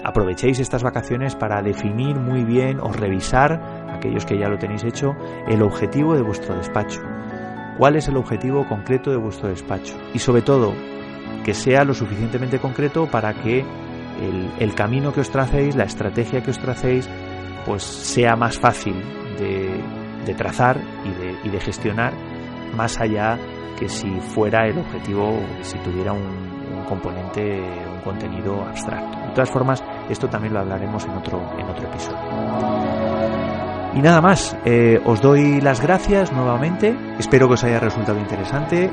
aprovechéis 0.03 0.59
estas 0.59 0.83
vacaciones 0.83 1.35
para 1.35 1.61
definir 1.61 2.17
muy 2.17 2.43
bien 2.43 2.79
o 2.79 2.91
revisar, 2.91 3.87
aquellos 3.91 4.25
que 4.25 4.37
ya 4.37 4.47
lo 4.47 4.57
tenéis 4.57 4.83
hecho, 4.83 5.15
el 5.47 5.61
objetivo 5.61 6.15
de 6.15 6.21
vuestro 6.21 6.55
despacho. 6.55 7.01
¿Cuál 7.77 7.95
es 7.95 8.07
el 8.07 8.17
objetivo 8.17 8.67
concreto 8.67 9.11
de 9.11 9.17
vuestro 9.17 9.47
despacho? 9.49 9.95
Y 10.13 10.19
sobre 10.19 10.41
todo, 10.41 10.73
que 11.45 11.53
sea 11.53 11.83
lo 11.83 11.93
suficientemente 11.93 12.59
concreto 12.59 13.07
para 13.07 13.33
que 13.33 13.65
el, 14.59 14.75
camino 14.75 15.13
que 15.13 15.21
os 15.21 15.29
tracéis, 15.29 15.75
la 15.75 15.85
estrategia 15.85 16.41
que 16.43 16.51
os 16.51 16.59
tracéis, 16.59 17.09
pues 17.65 17.83
sea 17.83 18.35
más 18.35 18.59
fácil 18.59 18.95
de, 19.37 20.33
trazar 20.35 20.79
y 21.43 21.49
de, 21.49 21.59
gestionar 21.59 22.13
más 22.75 22.99
allá 22.99 23.37
que 23.79 23.89
si 23.89 24.09
fuera 24.19 24.67
el 24.67 24.77
objetivo, 24.77 25.39
si 25.61 25.77
tuviera 25.79 26.13
un, 26.13 26.59
componente, 26.87 27.61
contenido 28.01 28.63
abstracto. 28.63 29.17
De 29.19 29.33
todas 29.33 29.49
formas, 29.49 29.83
esto 30.09 30.27
también 30.27 30.53
lo 30.53 30.59
hablaremos 30.59 31.05
en 31.05 31.11
otro, 31.11 31.41
en 31.57 31.65
otro 31.67 31.87
episodio. 31.87 32.19
Y 33.95 34.01
nada 34.01 34.21
más, 34.21 34.55
eh, 34.65 35.01
os 35.03 35.21
doy 35.21 35.61
las 35.61 35.81
gracias 35.81 36.31
nuevamente, 36.31 36.95
espero 37.17 37.47
que 37.47 37.55
os 37.55 37.63
haya 37.63 37.79
resultado 37.79 38.19
interesante. 38.19 38.89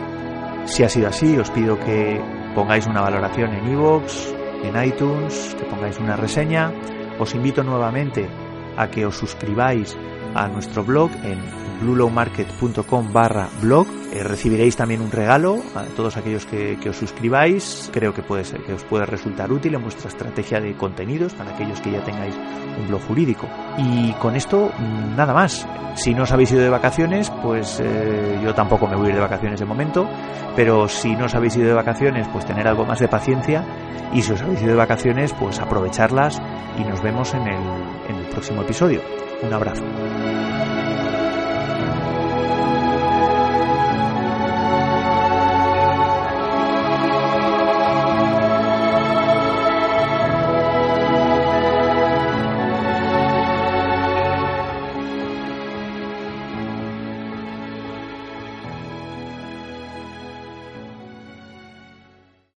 Si 0.64 0.82
ha 0.82 0.88
sido 0.88 1.08
así, 1.08 1.36
os 1.38 1.50
pido 1.50 1.78
que 1.78 2.20
pongáis 2.54 2.86
una 2.86 3.02
valoración 3.02 3.52
en 3.52 3.72
iVoox, 3.72 4.32
en 4.64 4.84
iTunes, 4.84 5.54
que 5.58 5.64
pongáis 5.66 5.98
una 5.98 6.16
reseña. 6.16 6.72
Os 7.18 7.34
invito 7.34 7.62
nuevamente 7.62 8.28
a 8.76 8.88
que 8.88 9.06
os 9.06 9.16
suscribáis 9.16 9.96
a 10.34 10.48
nuestro 10.48 10.82
blog 10.82 11.10
en 11.22 11.65
bluelowmarket.com 11.80 13.12
barra 13.12 13.48
blog. 13.60 13.86
Eh, 14.12 14.22
recibiréis 14.22 14.76
también 14.76 15.00
un 15.00 15.10
regalo 15.10 15.62
a 15.74 15.82
todos 15.96 16.16
aquellos 16.16 16.46
que, 16.46 16.78
que, 16.80 16.90
os 16.90 16.96
suscribáis. 16.96 17.90
Creo 17.92 18.14
que 18.14 18.22
puede 18.22 18.44
ser 18.44 18.62
que 18.62 18.72
os 18.72 18.84
puede 18.84 19.06
resultar 19.06 19.52
útil 19.52 19.74
en 19.74 19.82
vuestra 19.82 20.08
estrategia 20.08 20.60
de 20.60 20.74
contenidos 20.74 21.34
para 21.34 21.50
aquellos 21.52 21.80
que 21.80 21.92
ya 21.92 22.02
tengáis 22.04 22.34
un 22.78 22.88
blog 22.88 23.02
jurídico. 23.02 23.46
Y 23.78 24.12
con 24.14 24.36
esto, 24.36 24.70
nada 25.16 25.34
más. 25.34 25.66
Si 25.96 26.12
no 26.12 26.24
os 26.24 26.32
habéis 26.32 26.52
ido 26.52 26.62
de 26.62 26.68
vacaciones, 26.68 27.30
pues 27.42 27.80
eh, 27.82 28.38
yo 28.42 28.54
tampoco 28.54 28.86
me 28.86 28.96
voy 28.96 29.06
a 29.06 29.08
ir 29.10 29.14
de 29.14 29.22
vacaciones 29.22 29.60
de 29.60 29.66
momento. 29.66 30.08
Pero 30.54 30.88
si 30.88 31.14
no 31.16 31.24
os 31.24 31.34
habéis 31.34 31.56
ido 31.56 31.68
de 31.68 31.74
vacaciones, 31.74 32.28
pues 32.28 32.44
tener 32.44 32.68
algo 32.68 32.84
más 32.84 32.98
de 32.98 33.08
paciencia. 33.08 33.64
Y 34.12 34.22
si 34.22 34.32
os 34.32 34.42
habéis 34.42 34.60
ido 34.60 34.70
de 34.70 34.76
vacaciones, 34.76 35.32
pues 35.32 35.58
aprovecharlas 35.58 36.40
y 36.78 36.84
nos 36.84 37.02
vemos 37.02 37.34
en 37.34 37.42
el, 37.42 37.62
en 38.08 38.16
el 38.16 38.26
próximo 38.26 38.62
episodio. 38.62 39.00
Un 39.42 39.52
abrazo. 39.52 39.82